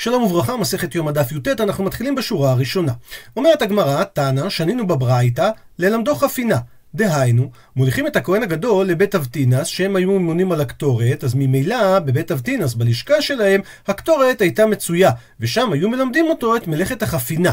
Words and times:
שלום 0.00 0.22
וברכה, 0.22 0.56
מסכת 0.56 0.94
יום 0.94 1.08
הדף 1.08 1.32
י"ט, 1.32 1.48
אנחנו 1.48 1.84
מתחילים 1.84 2.14
בשורה 2.14 2.50
הראשונה. 2.50 2.92
אומרת 3.36 3.62
הגמרא, 3.62 4.04
תנא, 4.04 4.48
שנינו 4.48 4.86
בברייתא, 4.86 5.50
ללמדו 5.78 6.14
חפינה. 6.14 6.58
דהיינו, 6.94 7.50
מוליכים 7.76 8.06
את 8.06 8.16
הכהן 8.16 8.42
הגדול 8.42 8.86
לבית 8.86 9.14
אבטינס, 9.14 9.66
שהם 9.66 9.96
היו 9.96 10.10
ממונים 10.10 10.52
על 10.52 10.60
הקטורת, 10.60 11.24
אז 11.24 11.34
ממילא 11.34 11.98
בבית 11.98 12.32
אבטינס, 12.32 12.74
בלשכה 12.74 13.22
שלהם, 13.22 13.60
הקטורת 13.86 14.40
הייתה 14.40 14.66
מצויה, 14.66 15.10
ושם 15.40 15.72
היו 15.72 15.90
מלמדים 15.90 16.26
אותו 16.26 16.56
את 16.56 16.68
מלאכת 16.68 17.02
החפינה. 17.02 17.52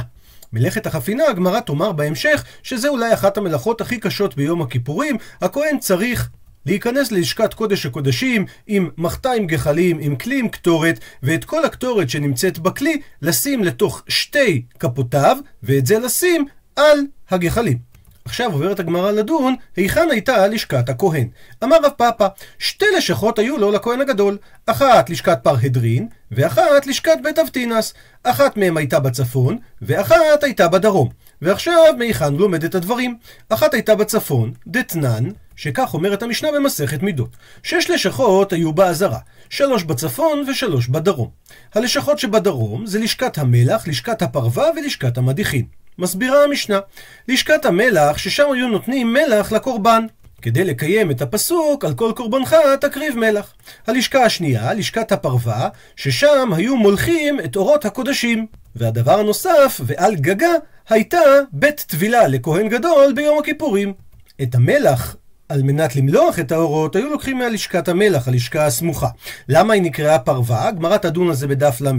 מלאכת 0.54 0.88
החפינה, 0.88 1.23
הגמרא 1.29 1.59
תאמר 1.59 1.91
בהמשך, 1.91 2.43
שזה 2.64 2.88
אולי 2.88 3.14
אחת 3.14 3.38
המלאכות 3.38 3.82
הכי 3.82 3.98
קשות 3.98 4.36
ביום 4.36 4.61
הכיפורים, 4.61 5.18
הכהן 5.41 5.79
צריך 5.79 6.29
להיכנס 6.68 7.11
ללשכת 7.11 7.54
קודש 7.54 7.86
הקודשים 7.86 8.45
עם 8.68 8.89
מחתה 8.97 9.31
עם 9.31 9.47
גחלים, 9.47 9.97
עם 10.00 10.15
כלי 10.15 10.39
עם 10.39 10.47
קטורת, 10.47 11.00
ואת 11.23 11.45
כל 11.45 11.65
הקטורת 11.65 12.09
שנמצאת 12.09 12.59
בכלי, 12.59 13.01
לשים 13.21 13.63
לתוך 13.63 14.04
שתי 14.07 14.61
כפותיו, 14.79 15.38
ואת 15.64 15.86
זה 15.86 16.00
לשים 16.00 16.46
על 16.75 17.00
הגחלים. 17.29 17.77
עכשיו 18.25 18.51
עוברת 18.51 18.79
הגמרא 18.79 19.11
לדון, 19.11 19.55
היכן 19.75 20.07
הייתה 20.11 20.47
לשכת 20.47 20.89
הכהן. 20.89 21.27
אמר 21.64 21.77
רב 21.83 21.91
פאפא, 21.97 22.27
שתי 22.60 22.86
לשכות 22.97 23.39
היו 23.39 23.57
לו 23.57 23.71
לכהן 23.71 24.02
הגדול, 24.02 24.38
אחת 24.65 25.10
לשכת 25.10 25.39
פרהדרין, 25.43 26.07
ואחת 26.32 26.88
לשכת 26.88 27.18
בית 27.24 27.39
אבטינס. 27.39 27.93
אחת 28.24 28.57
מהן 28.57 28.77
הייתה 28.77 28.99
בצפון, 28.99 29.57
ואחת 29.82 30.43
הייתה 30.43 30.68
בדרום. 30.68 31.10
ועכשיו 31.41 31.93
מהיכן 31.97 32.33
לומד 32.33 32.63
את 32.63 32.75
הדברים. 32.75 33.17
אחת 33.49 33.73
הייתה 33.73 33.95
בצפון, 33.95 34.52
דתנן, 34.67 35.30
שכך 35.58 35.94
אומרת 35.94 36.23
המשנה 36.23 36.52
במסכת 36.52 37.03
מידות. 37.03 37.30
שש 37.64 37.89
לשכות 37.89 38.53
היו 38.53 38.73
באזהרה, 38.73 39.20
שלוש 39.50 39.83
בצפון 39.83 40.44
ושלוש 40.50 40.88
בדרום. 40.88 41.30
הלשכות 41.75 42.20
שבדרום 42.20 42.86
זה 42.86 43.00
לשכת 43.00 43.38
המלח, 43.38 43.88
לשכת 43.88 44.22
הפרווה 44.22 44.70
ולשכת 44.75 45.17
המדיחים. 45.17 45.66
מסבירה 45.97 46.44
המשנה, 46.44 46.80
לשכת 47.27 47.66
המלח, 47.66 48.17
ששם 48.17 48.52
היו 48.53 48.67
נותנים 48.67 49.14
מלח 49.14 49.52
לקורבן. 49.52 50.05
כדי 50.41 50.64
לקיים 50.64 51.11
את 51.11 51.22
הפסוק, 51.22 51.86
על 51.86 51.94
כל 51.94 52.11
קורבנך 52.16 52.55
תקריב 52.81 53.17
מלח. 53.17 53.53
הלשכה 53.88 54.23
השנייה, 54.23 54.73
לשכת 54.73 55.11
הפרווה, 55.11 55.69
ששם 55.95 56.49
היו 56.55 56.77
מולכים 56.77 57.39
את 57.39 57.55
אורות 57.55 57.86
הקודשים. 57.86 58.45
והדבר 58.75 59.19
הנוסף, 59.19 59.81
ועל 59.86 60.16
גגה, 60.16 60.52
הייתה 60.89 61.19
בית 61.52 61.86
טבילה 61.88 62.27
לכהן 62.27 62.69
גדול 62.69 63.14
ביום 63.16 63.39
הכיפורים. 63.39 63.94
את 64.42 64.55
המלח 64.55 65.16
על 65.49 65.63
מנת 65.63 65.95
למלוח 65.95 66.39
את 66.39 66.51
האורות, 66.51 66.95
היו 66.95 67.09
לוקחים 67.09 67.37
מהלשכת 67.37 67.87
המלח, 67.87 68.27
הלשכה 68.27 68.65
הסמוכה. 68.65 69.07
למה 69.49 69.73
היא 69.73 69.81
נקראה 69.81 70.19
פרווה? 70.19 70.71
גמרא 70.71 70.97
תדון 70.97 71.27
על 71.27 71.33
זה 71.33 71.47
בדף 71.47 71.81
ל"ה, 71.81 71.91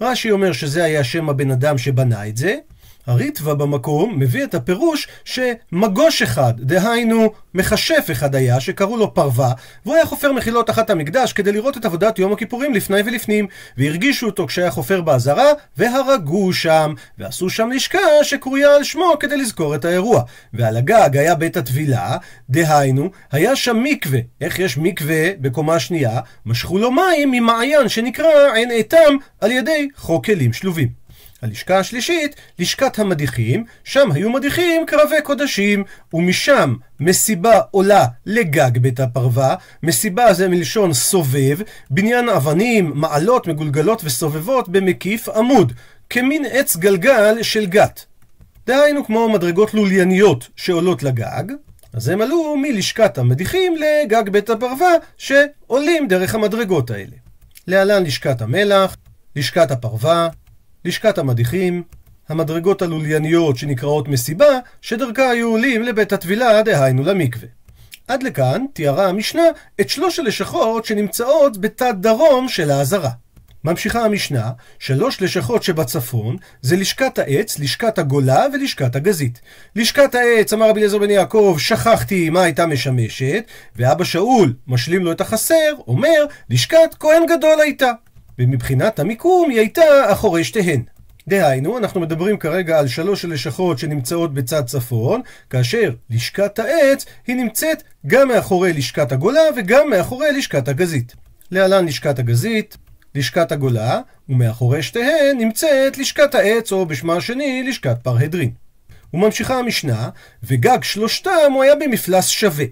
רש"י 0.00 0.30
אומר 0.30 0.52
שזה 0.52 0.84
היה 0.84 1.04
שם 1.04 1.28
הבן 1.28 1.50
אדם 1.50 1.78
שבנה 1.78 2.28
את 2.28 2.36
זה. 2.36 2.56
הריטווה 3.06 3.54
במקום 3.54 4.18
מביא 4.18 4.44
את 4.44 4.54
הפירוש 4.54 5.08
שמגוש 5.24 6.22
אחד, 6.22 6.54
דהיינו 6.58 7.30
מכשף 7.54 8.08
אחד 8.12 8.34
היה, 8.34 8.60
שקראו 8.60 8.96
לו 8.96 9.14
פרווה, 9.14 9.52
והוא 9.84 9.96
היה 9.96 10.06
חופר 10.06 10.32
מחילות 10.32 10.70
אחת 10.70 10.90
המקדש 10.90 11.32
כדי 11.32 11.52
לראות 11.52 11.76
את 11.76 11.84
עבודת 11.84 12.18
יום 12.18 12.32
הכיפורים 12.32 12.74
לפני 12.74 13.00
ולפנים, 13.06 13.46
והרגישו 13.76 14.26
אותו 14.26 14.46
כשהיה 14.46 14.70
חופר 14.70 15.00
באזהרה, 15.00 15.52
והרגו 15.76 16.52
שם, 16.52 16.94
ועשו 17.18 17.50
שם 17.50 17.70
לשכה 17.70 17.98
שקרויה 18.22 18.76
על 18.76 18.84
שמו 18.84 19.16
כדי 19.20 19.36
לזכור 19.36 19.74
את 19.74 19.84
האירוע. 19.84 20.22
ועל 20.54 20.76
הגג 20.76 21.16
היה 21.16 21.34
בית 21.34 21.56
הטבילה, 21.56 22.16
דהיינו, 22.50 23.10
היה 23.32 23.56
שם 23.56 23.82
מקווה. 23.82 24.20
איך 24.40 24.58
יש 24.58 24.78
מקווה 24.78 25.28
בקומה 25.40 25.78
שנייה? 25.78 26.20
משכו 26.46 26.78
לו 26.78 26.90
מים 26.90 27.30
ממעיין 27.30 27.88
שנקרא 27.88 28.52
עין 28.54 28.70
איתם 28.70 29.16
על 29.40 29.50
ידי 29.50 29.88
חוק 29.96 30.26
כלים 30.26 30.52
שלובים. 30.52 31.05
הלשכה 31.42 31.78
השלישית, 31.78 32.36
לשכת 32.58 32.98
המדיחים, 32.98 33.64
שם 33.84 34.12
היו 34.12 34.30
מדיחים 34.30 34.86
קרבי 34.86 35.22
קודשים, 35.22 35.84
ומשם 36.12 36.74
מסיבה 37.00 37.60
עולה 37.70 38.04
לגג 38.26 38.78
בית 38.78 39.00
הפרווה, 39.00 39.54
מסיבה 39.82 40.32
זה 40.32 40.48
מלשון 40.48 40.92
סובב, 40.92 41.58
בניין 41.90 42.28
אבנים, 42.28 42.92
מעלות 42.94 43.46
מגולגלות 43.46 44.04
וסובבות 44.04 44.68
במקיף 44.68 45.28
עמוד, 45.28 45.72
כמין 46.10 46.44
עץ 46.50 46.76
גלגל 46.76 47.42
של 47.42 47.66
גת. 47.66 48.04
דהיינו 48.66 49.04
כמו 49.04 49.28
מדרגות 49.28 49.74
לולייניות 49.74 50.48
שעולות 50.56 51.02
לגג, 51.02 51.44
אז 51.92 52.08
הם 52.08 52.20
עלו 52.20 52.56
מלשכת 52.56 53.18
המדיחים 53.18 53.74
לגג 53.76 54.28
בית 54.28 54.50
הפרווה, 54.50 54.92
שעולים 55.16 56.08
דרך 56.08 56.34
המדרגות 56.34 56.90
האלה. 56.90 57.16
להלן 57.66 58.02
לשכת 58.02 58.42
המלח, 58.42 58.96
לשכת 59.36 59.70
הפרווה, 59.70 60.28
לשכת 60.86 61.18
המדיחים, 61.18 61.82
המדרגות 62.28 62.82
הלולייניות 62.82 63.56
שנקראות 63.56 64.08
מסיבה, 64.08 64.58
שדרכה 64.82 65.30
היו 65.30 65.48
עולים 65.48 65.82
לבית 65.82 66.12
הטבילה, 66.12 66.62
דהיינו 66.62 67.02
למקווה. 67.02 67.48
עד 68.08 68.22
לכאן 68.22 68.64
תיארה 68.72 69.08
המשנה 69.08 69.42
את 69.80 69.88
שלוש 69.88 70.18
הלשכות 70.18 70.84
שנמצאות 70.84 71.60
בתת 71.60 71.94
דרום 72.00 72.48
של 72.48 72.70
האזהרה. 72.70 73.10
ממשיכה 73.64 74.04
המשנה, 74.04 74.50
שלוש 74.78 75.22
לשכות 75.22 75.62
שבצפון 75.62 76.36
זה 76.62 76.76
לשכת 76.76 77.18
העץ, 77.18 77.58
לשכת 77.58 77.98
הגולה 77.98 78.46
ולשכת 78.52 78.96
הגזית. 78.96 79.40
לשכת 79.76 80.14
העץ, 80.14 80.52
אמר 80.52 80.68
רבי 80.68 80.80
אליעזר 80.80 80.98
בן 80.98 81.10
יעקב, 81.10 81.56
שכחתי 81.58 82.30
מה 82.30 82.42
הייתה 82.42 82.66
משמשת, 82.66 83.44
ואבא 83.76 84.04
שאול, 84.04 84.54
משלים 84.66 85.04
לו 85.04 85.12
את 85.12 85.20
החסר, 85.20 85.74
אומר, 85.86 86.24
לשכת 86.50 86.94
כהן 87.00 87.22
גדול 87.26 87.60
הייתה. 87.60 87.92
ומבחינת 88.38 88.98
המיקום 88.98 89.50
היא 89.50 89.58
הייתה 89.58 90.12
אחורי 90.12 90.44
שתיהן. 90.44 90.82
דהיינו, 91.28 91.78
אנחנו 91.78 92.00
מדברים 92.00 92.36
כרגע 92.36 92.78
על 92.78 92.88
שלוש 92.88 93.24
הלשכות 93.24 93.78
שנמצאות 93.78 94.34
בצד 94.34 94.66
צפון, 94.66 95.20
כאשר 95.50 95.90
לשכת 96.10 96.58
העץ 96.58 97.06
היא 97.26 97.36
נמצאת 97.36 97.82
גם 98.06 98.28
מאחורי 98.28 98.72
לשכת 98.72 99.12
הגולה 99.12 99.40
וגם 99.56 99.90
מאחורי 99.90 100.32
לשכת 100.32 100.68
הגזית. 100.68 101.14
להלן 101.50 101.86
לשכת 101.86 102.18
הגזית, 102.18 102.76
לשכת 103.14 103.52
הגולה, 103.52 104.00
ומאחורי 104.28 104.82
שתיהן 104.82 105.38
נמצאת 105.38 105.98
לשכת 105.98 106.34
העץ, 106.34 106.72
או 106.72 106.86
בשמה 106.86 107.16
השני, 107.16 107.62
לשכת 107.68 107.96
פרהדרין. 108.02 108.50
וממשיכה 109.14 109.58
המשנה, 109.58 110.08
וגג 110.42 110.78
שלושתם 110.82 111.52
הוא 111.54 111.62
היה 111.62 111.74
במפלס 111.74 112.26
שווה. 112.26 112.64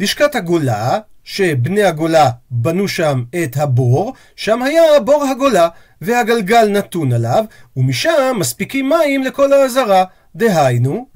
לשכת 0.00 0.34
הגולה 0.34 0.98
שבני 1.24 1.82
הגולה 1.82 2.30
בנו 2.50 2.88
שם 2.88 3.24
את 3.44 3.56
הבור, 3.56 4.12
שם 4.36 4.62
היה 4.62 4.82
בור 5.04 5.24
הגולה, 5.24 5.68
והגלגל 6.00 6.68
נתון 6.68 7.12
עליו, 7.12 7.44
ומשם 7.76 8.36
מספיקים 8.38 8.88
מים 8.88 9.22
לכל 9.22 9.52
האזהרה. 9.52 10.04
דהיינו, 10.36 11.06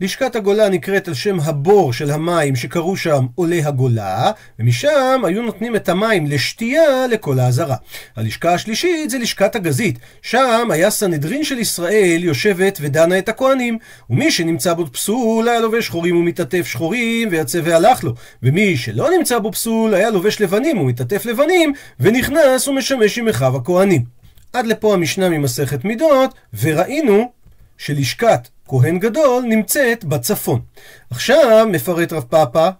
לשכת 0.00 0.36
הגולה 0.36 0.68
נקראת 0.68 1.08
על 1.08 1.14
שם 1.14 1.40
הבור 1.40 1.92
של 1.92 2.10
המים 2.10 2.56
שקראו 2.56 2.96
שם 2.96 3.26
עולי 3.34 3.62
הגולה, 3.64 4.30
ומשם 4.58 5.22
היו 5.24 5.42
נותנים 5.42 5.76
את 5.76 5.88
המים 5.88 6.26
לשתייה 6.26 7.06
לכל 7.06 7.38
האזהרה. 7.38 7.76
הלשכה 8.16 8.54
השלישית 8.54 9.10
זה 9.10 9.18
לשכת 9.18 9.56
הגזית, 9.56 9.98
שם 10.22 10.68
היה 10.70 10.90
סנהדרין 10.90 11.44
של 11.44 11.58
ישראל 11.58 12.20
יושבת 12.24 12.78
ודנה 12.80 13.18
את 13.18 13.28
הכהנים, 13.28 13.78
ומי 14.10 14.30
שנמצא 14.30 14.74
בו 14.74 14.86
פסול 14.92 15.48
היה 15.48 15.60
לובש 15.60 15.86
שחורים 15.86 16.16
ומתעטף 16.16 16.66
שחורים 16.66 17.28
ויצא 17.30 17.60
והלך 17.64 18.04
לו, 18.04 18.14
ומי 18.42 18.76
שלא 18.76 19.10
נמצא 19.18 19.38
בו 19.38 19.52
פסול 19.52 19.94
היה 19.94 20.10
לובש 20.10 20.40
לבנים 20.40 20.78
ומתעטף 20.78 21.26
לבנים, 21.26 21.72
ונכנס 22.00 22.68
ומשמש 22.68 23.18
עם 23.18 23.28
אחיו 23.28 23.56
הכהנים. 23.56 24.02
עד 24.52 24.66
לפה 24.66 24.94
המשנה 24.94 25.28
ממסכת 25.28 25.84
מידות, 25.84 26.34
וראינו 26.62 27.30
שלשכת 27.78 28.48
כהן 28.68 28.98
גדול 28.98 29.44
נמצאת 29.44 30.04
בצפון. 30.04 30.60
עכשיו 31.10 31.66
מפרט 31.72 32.12
רב 32.12 32.24
פאפא 32.28 32.70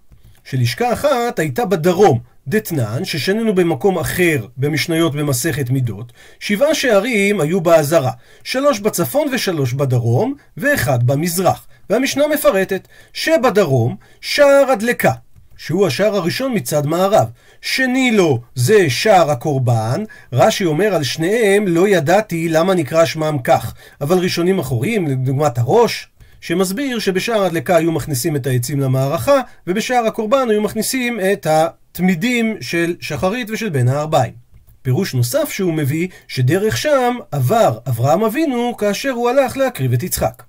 שלשכה 0.43 0.93
אחת 0.93 1.39
הייתה 1.39 1.65
בדרום, 1.65 2.19
דתנן, 2.47 3.05
ששנינו 3.05 3.55
במקום 3.55 3.99
אחר 3.99 4.45
במשניות 4.57 5.15
במסכת 5.15 5.69
מידות, 5.69 6.11
שבעה 6.39 6.75
שערים 6.75 7.41
היו 7.41 7.61
באזהרה, 7.61 8.11
שלוש 8.43 8.79
בצפון 8.79 9.27
ושלוש 9.33 9.73
בדרום, 9.73 10.33
ואחד 10.57 11.07
במזרח. 11.07 11.67
והמשנה 11.89 12.27
מפרטת 12.27 12.87
שבדרום 13.13 13.95
שער 14.21 14.71
הדלקה, 14.71 15.11
שהוא 15.59 15.87
השער 15.87 16.15
הראשון 16.15 16.55
מצד 16.55 16.85
מערב. 16.85 17.27
שני 17.61 18.11
לו 18.11 18.39
זה 18.55 18.89
שער 18.89 19.31
הקורבן, 19.31 20.03
רש"י 20.33 20.65
אומר 20.65 20.95
על 20.95 21.03
שניהם 21.03 21.67
לא 21.67 21.87
ידעתי 21.87 22.49
למה 22.49 22.73
נקרא 22.73 23.05
שמם 23.05 23.37
כך, 23.43 23.73
אבל 24.01 24.17
ראשונים 24.17 24.59
אחורים, 24.59 25.07
לדוגמת 25.07 25.57
הראש, 25.57 26.07
שמסביר 26.41 26.99
שבשער 26.99 27.43
הדלקה 27.43 27.75
היו 27.75 27.91
מכניסים 27.91 28.35
את 28.35 28.47
העצים 28.47 28.79
למערכה, 28.79 29.41
ובשער 29.67 30.05
הקורבן 30.05 30.47
היו 30.49 30.61
מכניסים 30.61 31.19
את 31.33 31.47
התמידים 31.49 32.57
של 32.61 32.95
שחרית 33.01 33.49
ושל 33.49 33.69
בין 33.69 33.87
הערביים. 33.87 34.33
פירוש 34.81 35.13
נוסף 35.13 35.49
שהוא 35.49 35.73
מביא, 35.73 36.07
שדרך 36.27 36.77
שם 36.77 37.15
עבר 37.31 37.77
אברהם 37.87 38.23
אבינו 38.23 38.77
כאשר 38.77 39.11
הוא 39.11 39.29
הלך 39.29 39.57
להקריב 39.57 39.93
את 39.93 40.03
יצחק. 40.03 40.43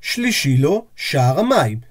שלישי 0.00 0.56
לו, 0.56 0.84
שער 0.96 1.40
המים, 1.40 1.87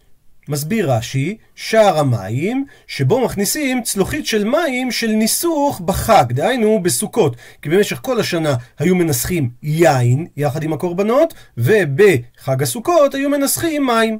מסביר 0.49 0.91
רש"י, 0.91 1.37
שער 1.55 1.99
המים, 1.99 2.65
שבו 2.87 3.25
מכניסים 3.25 3.81
צלוחית 3.83 4.25
של 4.25 4.43
מים 4.43 4.91
של 4.91 5.07
ניסוך 5.07 5.81
בחג, 5.85 6.25
דהיינו 6.29 6.83
בסוכות. 6.83 7.35
כי 7.61 7.69
במשך 7.69 7.99
כל 8.01 8.19
השנה 8.19 8.55
היו 8.79 8.95
מנסחים 8.95 9.49
יין 9.63 10.27
יחד 10.37 10.63
עם 10.63 10.73
הקורבנות, 10.73 11.33
ובחג 11.57 12.63
הסוכות 12.63 13.13
היו 13.13 13.29
מנסחים 13.29 13.85
מים. 13.85 14.19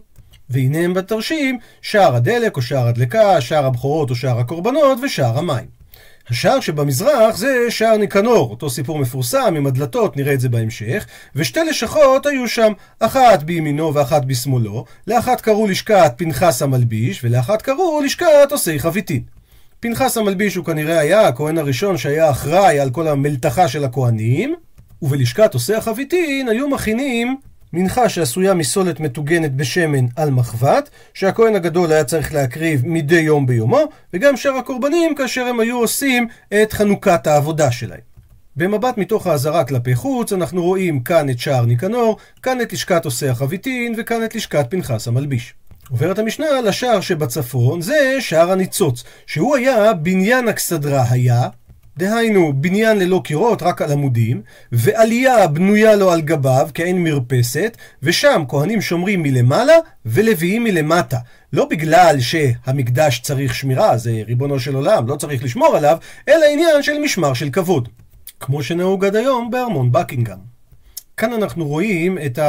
והנה 0.50 0.78
הם 0.78 0.94
בתרשים 0.94 1.60
שער 1.82 2.16
הדלק 2.16 2.58
או 2.58 2.62
שער 2.62 2.88
הדלקה, 2.88 3.42
שער 3.42 3.66
הבכורות 3.66 4.10
או 4.10 4.16
שער 4.16 4.40
הקורבנות 4.40 5.00
ושער 5.04 5.38
המים. 5.38 5.77
השער 6.30 6.60
שבמזרח 6.60 7.38
זה 7.38 7.66
שער 7.70 7.98
ניקנור, 7.98 8.50
אותו 8.50 8.70
סיפור 8.70 9.00
מפורסם 9.00 9.54
עם 9.58 9.68
הדלתות, 9.68 10.18
נראה 10.18 10.34
את 10.34 10.40
זה 10.40 10.50
בהמשך, 10.50 11.06
ושתי 11.36 11.60
לשכות 11.64 12.26
היו 12.26 12.48
שם, 12.48 12.74
אחת 13.00 13.44
בימינו 13.44 13.94
ואחת 13.94 14.26
בשמאלו, 14.26 14.86
לאחת 15.08 15.42
קראו 15.42 15.68
לשכת 15.68 16.14
פנחס 16.18 16.62
המלביש, 16.62 17.24
ולאחת 17.24 17.62
קראו 17.62 18.02
לשכת 18.02 18.52
עושי 18.52 18.80
חביתין. 18.80 19.24
פנחס 19.80 20.18
המלביש 20.18 20.56
הוא 20.56 20.66
כנראה 20.66 21.00
היה 21.00 21.28
הכהן 21.28 21.58
הראשון 21.58 21.98
שהיה 21.98 22.30
אחראי 22.30 22.80
על 22.80 22.90
כל 22.90 23.08
המלתחה 23.08 23.68
של 23.68 23.84
הכהנים, 23.84 24.56
ובלשכת 25.02 25.54
עושי 25.54 25.76
החביתין 25.76 26.48
היו 26.50 26.70
מכינים 26.70 27.38
מנחה 27.74 28.10
שעשויה 28.10 28.54
מסולת 28.54 29.00
מטוגנת 29.00 29.56
בשמן 29.56 30.06
על 30.16 30.32
מחבת, 30.32 30.90
שהכהן 31.14 31.56
הגדול 31.56 31.92
היה 31.92 32.04
צריך 32.04 32.34
להקריב 32.34 32.82
מדי 32.86 33.20
יום 33.20 33.46
ביומו, 33.46 33.82
וגם 34.14 34.38
שאר 34.38 34.58
הקורבנים 34.58 35.16
כאשר 35.16 35.46
הם 35.46 35.60
היו 35.60 35.78
עושים 35.78 36.28
את 36.62 36.74
חנוכת 36.74 37.28
העבודה 37.28 37.72
שלהם. 37.72 38.00
במבט 38.56 38.98
מתוך 38.98 39.28
האזהרה 39.28 39.64
כלפי 39.64 39.96
חוץ, 39.96 40.34
אנחנו 40.34 40.64
רואים 40.64 41.00
כאן 41.00 41.30
את 41.30 41.40
שער 41.40 41.66
ניקנור, 41.66 42.18
כאן 42.44 42.62
את 42.62 42.74
לשכת 42.74 43.06
עושי 43.06 43.28
החביתין, 43.28 43.96
וכאן 43.98 44.24
את 44.24 44.36
לשכת 44.36 44.66
פנחס 44.70 45.08
המלביש. 45.08 45.54
עוברת 45.90 46.20
המשנה 46.20 46.46
לשער 46.64 47.02
שבצפון, 47.02 47.82
זה 47.82 48.18
שער 48.20 48.52
הניצוץ, 48.52 49.04
שהוא 49.26 49.56
היה 49.56 49.94
בניין 49.94 50.48
אכסדרה 50.48 51.04
היה, 51.10 51.48
דהיינו 51.98 52.54
בניין 52.56 53.00
ללא 53.00 53.22
קירות, 53.24 53.64
רק 53.64 53.82
על 53.82 53.92
עמודים, 53.92 54.42
ועלייה 54.72 55.48
בנויה 55.48 55.96
לו 55.96 56.12
על 56.12 56.22
גביו, 56.22 56.70
כעין 56.74 57.04
מרפסת, 57.04 57.78
ושם 58.04 58.44
כהנים 58.50 58.82
שומרים 58.82 59.24
מלמעלה 59.24 59.76
ולוויים 60.06 60.64
מלמטה. 60.64 61.18
לא 61.54 61.68
בגלל 61.70 62.20
שהמקדש 62.20 63.20
צריך 63.20 63.56
שמירה, 63.56 63.98
זה 63.98 64.22
ריבונו 64.28 64.60
של 64.60 64.76
עולם, 64.76 65.08
לא 65.08 65.16
צריך 65.16 65.44
לשמור 65.44 65.76
עליו, 65.76 65.98
אלא 66.28 66.46
עניין 66.52 66.84
של 66.84 67.00
משמר 67.04 67.34
של 67.34 67.50
כבוד. 67.50 67.90
כמו 68.40 68.64
שנהוג 68.64 69.06
עד 69.06 69.16
היום 69.16 69.52
בארמון 69.52 69.92
בקינגהם. 69.92 70.57
כאן 71.20 71.34
אנחנו 71.34 71.68
רואים 71.68 72.18
את 72.26 72.40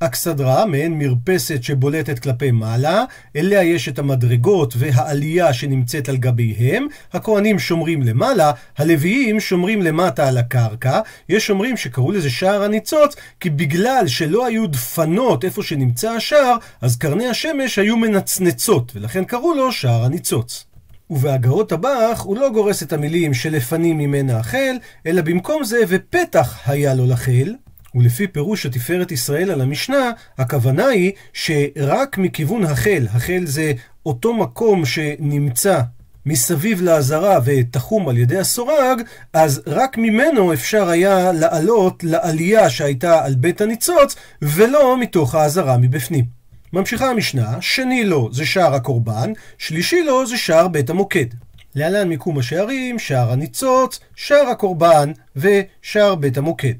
האכסדרה, 0.00 0.66
מעין 0.66 0.98
מרפסת 0.98 1.62
שבולטת 1.62 2.18
כלפי 2.18 2.50
מעלה, 2.50 3.04
אליה 3.36 3.62
יש 3.62 3.88
את 3.88 3.98
המדרגות 3.98 4.74
והעלייה 4.78 5.52
שנמצאת 5.52 6.08
על 6.08 6.16
גביהם, 6.16 6.86
הכהנים 7.12 7.58
שומרים 7.58 8.02
למעלה, 8.02 8.52
הלוויים 8.78 9.40
שומרים 9.40 9.82
למטה 9.82 10.28
על 10.28 10.38
הקרקע, 10.38 11.00
יש 11.28 11.50
אומרים 11.50 11.76
שקראו 11.76 12.12
לזה 12.12 12.30
שער 12.30 12.62
הניצוץ, 12.62 13.16
כי 13.40 13.50
בגלל 13.50 14.06
שלא 14.06 14.46
היו 14.46 14.66
דפנות 14.66 15.44
איפה 15.44 15.62
שנמצא 15.62 16.10
השער, 16.10 16.56
אז 16.80 16.96
קרני 16.96 17.26
השמש 17.26 17.78
היו 17.78 17.96
מנצנצות, 17.96 18.92
ולכן 18.94 19.24
קראו 19.24 19.54
לו 19.54 19.72
שער 19.72 20.04
הניצוץ. 20.04 20.64
ובהגהות 21.10 21.72
הבח 21.72 22.20
הוא 22.24 22.36
לא 22.36 22.50
גורס 22.50 22.82
את 22.82 22.92
המילים 22.92 23.34
שלפנים 23.34 23.98
ממנה 23.98 24.38
החל, 24.38 24.76
אלא 25.06 25.22
במקום 25.22 25.64
זה 25.64 25.78
ופתח 25.88 26.58
היה 26.66 26.94
לו 26.94 27.06
לחיל, 27.06 27.56
ולפי 27.96 28.26
פירוש 28.26 28.66
התפארת 28.66 29.12
ישראל 29.12 29.50
על 29.50 29.60
המשנה, 29.60 30.10
הכוונה 30.38 30.86
היא 30.86 31.12
שרק 31.32 32.18
מכיוון 32.18 32.64
החל, 32.64 33.06
החל 33.10 33.42
זה 33.44 33.72
אותו 34.06 34.34
מקום 34.34 34.84
שנמצא 34.84 35.80
מסביב 36.26 36.82
לעזרה 36.82 37.38
ותחום 37.44 38.08
על 38.08 38.18
ידי 38.18 38.38
הסורג, 38.38 39.02
אז 39.32 39.62
רק 39.66 39.98
ממנו 39.98 40.52
אפשר 40.52 40.88
היה 40.88 41.32
לעלות 41.32 42.04
לעלייה 42.04 42.70
שהייתה 42.70 43.24
על 43.24 43.34
בית 43.34 43.60
הניצוץ, 43.60 44.16
ולא 44.42 45.00
מתוך 45.00 45.34
העזרה 45.34 45.76
מבפנים. 45.76 46.24
ממשיכה 46.72 47.10
המשנה, 47.10 47.60
שני 47.60 48.04
לו 48.04 48.28
זה 48.32 48.46
שער 48.46 48.74
הקורבן, 48.74 49.32
שלישי 49.58 50.02
לו 50.02 50.26
זה 50.26 50.36
שער 50.36 50.68
בית 50.68 50.90
המוקד. 50.90 51.26
להלן 51.74 52.08
מיקום 52.08 52.38
השערים, 52.38 52.98
שער 52.98 53.32
הניצוץ, 53.32 54.00
שער 54.16 54.48
הקורבן 54.48 55.12
ושער 55.36 56.14
בית 56.14 56.38
המוקד. 56.38 56.74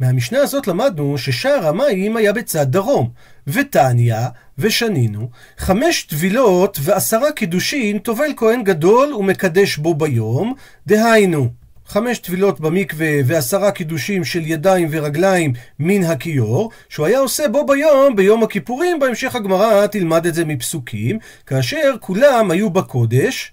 מהמשנה 0.00 0.38
הזאת 0.38 0.66
למדנו 0.66 1.18
ששער 1.18 1.66
המים 1.66 2.16
היה 2.16 2.32
בצד 2.32 2.70
דרום, 2.70 3.10
ותניא, 3.46 4.16
ושנינו, 4.58 5.30
חמש 5.58 6.02
טבילות 6.02 6.78
ועשרה 6.82 7.32
קידושין 7.32 7.98
טובל 7.98 8.32
כהן 8.36 8.62
גדול 8.64 9.14
ומקדש 9.14 9.76
בו 9.76 9.94
ביום, 9.94 10.54
דהיינו, 10.86 11.48
חמש 11.86 12.18
טבילות 12.18 12.60
במקווה 12.60 13.08
ועשרה 13.26 13.70
קידושים 13.70 14.24
של 14.24 14.42
ידיים 14.46 14.88
ורגליים 14.90 15.52
מן 15.78 16.04
הכיור, 16.04 16.70
שהוא 16.88 17.06
היה 17.06 17.18
עושה 17.18 17.48
בו 17.48 17.66
ביום, 17.66 18.16
ביום 18.16 18.42
הכיפורים, 18.42 18.98
בהמשך 18.98 19.34
הגמרא 19.34 19.86
תלמד 19.86 20.26
את 20.26 20.34
זה 20.34 20.44
מפסוקים, 20.44 21.18
כאשר 21.46 21.94
כולם 22.00 22.50
היו 22.50 22.70
בקודש, 22.70 23.52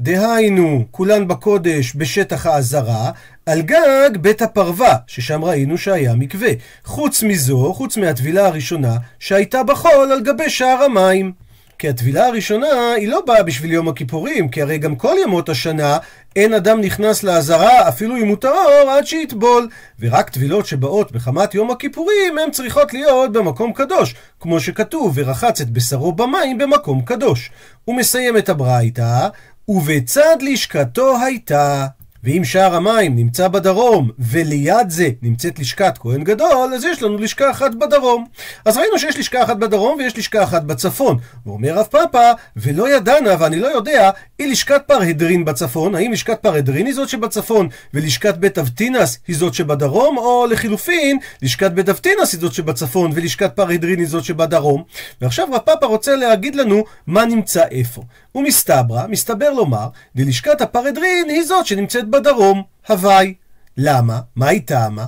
דהיינו, 0.00 0.84
כולן 0.90 1.28
בקודש 1.28 1.92
בשטח 1.96 2.46
העזרה, 2.46 3.10
על 3.46 3.62
גג 3.62 4.10
בית 4.20 4.42
הפרווה, 4.42 4.96
ששם 5.06 5.44
ראינו 5.44 5.78
שהיה 5.78 6.14
מקווה. 6.14 6.48
חוץ 6.84 7.22
מזו, 7.22 7.74
חוץ 7.74 7.96
מהטבילה 7.96 8.46
הראשונה, 8.46 8.96
שהייתה 9.18 9.62
בחול 9.62 10.12
על 10.12 10.20
גבי 10.22 10.50
שער 10.50 10.82
המים. 10.82 11.32
כי 11.78 11.88
הטבילה 11.88 12.26
הראשונה 12.26 12.92
היא 12.96 13.08
לא 13.08 13.20
באה 13.26 13.42
בשביל 13.42 13.72
יום 13.72 13.88
הכיפורים, 13.88 14.48
כי 14.48 14.62
הרי 14.62 14.78
גם 14.78 14.96
כל 14.96 15.14
ימות 15.22 15.48
השנה 15.48 15.98
אין 16.36 16.54
אדם 16.54 16.80
נכנס 16.80 17.22
לעזרה 17.22 17.88
אפילו 17.88 18.16
אם 18.16 18.28
הוא 18.28 18.36
טהור 18.36 18.90
עד 18.90 19.06
שיטבול. 19.06 19.68
ורק 20.00 20.30
טבילות 20.30 20.66
שבאות 20.66 21.12
בחמת 21.12 21.54
יום 21.54 21.70
הכיפורים 21.70 22.38
הן 22.38 22.50
צריכות 22.50 22.92
להיות 22.92 23.32
במקום 23.32 23.72
קדוש, 23.72 24.14
כמו 24.40 24.60
שכתוב, 24.60 25.12
ורחץ 25.14 25.60
את 25.60 25.70
בשרו 25.70 26.12
במים 26.12 26.58
במקום 26.58 27.02
קדוש. 27.02 27.50
הוא 27.84 27.96
מסיים 27.96 28.36
את 28.36 28.48
הברייתא, 28.48 29.28
ובצד 29.68 30.36
לשכתו 30.40 31.16
הייתה. 31.22 31.86
ואם 32.26 32.44
שער 32.44 32.74
המים 32.74 33.16
נמצא 33.16 33.48
בדרום, 33.48 34.10
וליד 34.18 34.90
זה 34.90 35.08
נמצאת 35.22 35.58
לשכת 35.58 35.98
כהן 35.98 36.24
גדול, 36.24 36.74
אז 36.74 36.84
יש 36.84 37.02
לנו 37.02 37.18
לשכה 37.18 37.50
אחת 37.50 37.74
בדרום. 37.74 38.26
אז 38.64 38.76
ראינו 38.76 38.98
שיש 38.98 39.18
לשכה 39.18 39.42
אחת 39.42 39.56
בדרום 39.56 39.98
ויש 39.98 40.18
לשכה 40.18 40.42
אחת 40.42 40.62
בצפון. 40.62 41.18
ואומר 41.46 41.74
רב 41.74 41.86
פאפא, 41.86 42.32
ולא 42.56 42.96
ידענה, 42.96 43.30
ואני 43.38 43.58
לא 43.58 43.66
יודע, 43.66 44.10
היא 44.38 44.50
לשכת 44.52 44.82
פרהדרין 44.86 45.44
בצפון, 45.44 45.94
האם 45.94 46.12
לשכת 46.12 46.38
פרהדרין 46.40 46.86
היא 46.86 46.94
זאת 46.94 47.08
שבצפון, 47.08 47.68
ולשכת 47.94 48.34
בית 48.34 48.58
אבטינס 48.58 49.18
היא 49.28 49.36
זאת 49.36 49.54
שבדרום, 49.54 50.18
או 50.18 50.46
לחילופין, 50.50 51.18
לשכת 51.42 51.70
בית 51.70 51.88
אבטינס 51.88 52.32
היא 52.32 52.40
זאת 52.40 52.52
שבצפון, 52.52 53.10
ולשכת 53.14 53.56
פרהדרין 53.56 53.98
היא 53.98 54.08
זאת 54.08 54.24
שבדרום. 54.24 54.82
ועכשיו 55.20 55.48
רב 55.52 55.58
פאפא 55.58 55.84
רוצה 55.84 56.16
להגיד 56.16 56.54
לנו 56.54 56.84
מה 57.06 57.24
נמצא 57.24 57.64
איפה. 57.70 58.02
ומסתברא, 58.36 59.06
מסתבר 59.06 59.50
לומר, 59.50 59.88
דלשכת 60.16 60.60
הפרהדרין 60.60 61.28
היא 61.28 61.44
זאת 61.44 61.66
שנמצאת 61.66 62.08
בדרום, 62.08 62.62
הוואי. 62.88 63.34
למה? 63.76 64.20
מה 64.36 64.48
היא 64.48 64.60
טעמה? 64.64 65.06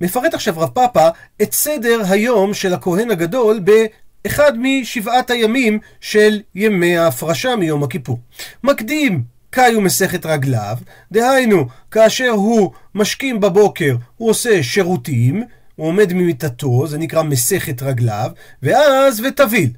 מפרט 0.00 0.34
עכשיו 0.34 0.54
רב 0.58 0.68
פאפא 0.68 1.08
את 1.42 1.52
סדר 1.52 2.00
היום 2.08 2.54
של 2.54 2.74
הכהן 2.74 3.10
הגדול 3.10 3.60
באחד 3.60 4.52
משבעת 4.58 5.30
הימים 5.30 5.78
של 6.00 6.40
ימי 6.54 6.98
ההפרשה 6.98 7.56
מיום 7.56 7.82
הכיפור. 7.82 8.18
מקדים 8.64 9.22
קאי 9.50 9.76
ומסכת 9.76 10.26
רגליו, 10.26 10.76
דהיינו, 11.12 11.66
כאשר 11.90 12.28
הוא 12.28 12.70
משכים 12.94 13.40
בבוקר, 13.40 13.96
הוא 14.16 14.30
עושה 14.30 14.62
שירותים, 14.62 15.44
הוא 15.76 15.86
עומד 15.86 16.12
ממיטתו, 16.12 16.86
זה 16.86 16.98
נקרא 16.98 17.22
מסכת 17.22 17.82
רגליו, 17.82 18.30
ואז 18.62 19.20
וטביל. 19.20 19.70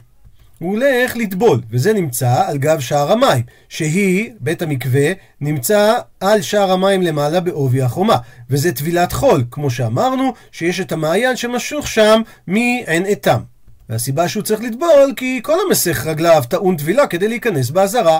הוא 0.63 0.71
הולך 0.71 1.17
לטבול, 1.17 1.61
וזה 1.71 1.93
נמצא 1.93 2.45
על 2.47 2.59
גב 2.59 2.81
שער 2.81 3.13
המים, 3.13 3.43
שהיא, 3.69 4.31
בית 4.41 4.63
המקווה, 4.63 5.13
נמצא 5.41 5.95
על 6.21 6.43
שער 6.43 6.73
המים 6.73 7.03
למעלה 7.03 7.41
בעובי 7.41 7.83
החומה, 7.83 8.17
וזה 8.51 8.73
טבילת 8.73 9.13
חול, 9.13 9.45
כמו 9.51 9.71
שאמרנו, 9.71 10.33
שיש 10.53 10.81
את 10.81 10.93
המעיין 10.93 11.37
שמשוך 11.37 11.87
שם 11.87 12.23
מעין 12.47 13.05
איתם. 13.05 13.41
והסיבה 13.89 14.29
שהוא 14.29 14.43
צריך 14.43 14.61
לטבול, 14.61 15.13
כי 15.17 15.41
כל 15.43 15.57
המסך 15.67 16.07
רגליו 16.07 16.43
טעון 16.49 16.77
טבילה 16.77 17.07
כדי 17.07 17.29
להיכנס 17.29 17.71
באזהרה. 17.71 18.19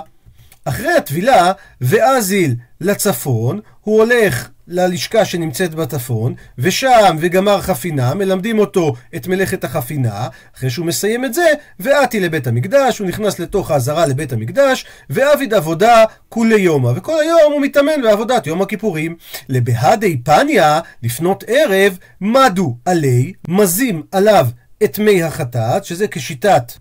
אחרי 0.65 0.93
הטבילה, 0.93 1.51
ואזיל 1.81 2.55
לצפון, 2.81 3.59
הוא 3.81 3.97
הולך 3.97 4.49
ללשכה 4.73 5.25
שנמצאת 5.25 5.75
בצפון, 5.75 6.33
ושם 6.57 7.17
וגמר 7.19 7.61
חפינה, 7.61 8.13
מלמדים 8.13 8.59
אותו 8.59 8.93
את 9.15 9.27
מלאכת 9.27 9.63
החפינה, 9.63 10.27
אחרי 10.57 10.69
שהוא 10.69 10.85
מסיים 10.85 11.25
את 11.25 11.33
זה, 11.33 11.45
ואתי 11.79 12.19
לבית 12.19 12.47
המקדש, 12.47 12.99
הוא 12.99 13.07
נכנס 13.07 13.39
לתוך 13.39 13.71
האזהרה 13.71 14.05
לבית 14.05 14.33
המקדש, 14.33 14.85
ואביד 15.09 15.53
עבודה 15.53 16.03
כולי 16.29 16.61
יומא, 16.61 16.91
וכל 16.95 17.19
היום 17.19 17.53
הוא 17.53 17.61
מתאמן 17.61 18.01
בעבודת 18.03 18.47
יום 18.47 18.61
הכיפורים. 18.61 19.15
לבהדי 19.49 20.17
פניה, 20.23 20.79
לפנות 21.03 21.43
ערב, 21.47 21.97
מדו 22.21 22.77
עלי, 22.85 23.33
מזים 23.47 24.03
עליו 24.11 24.47
את 24.83 24.99
מי 24.99 25.23
החטאת, 25.23 25.85
שזה 25.85 26.07
כשיטת 26.07 26.73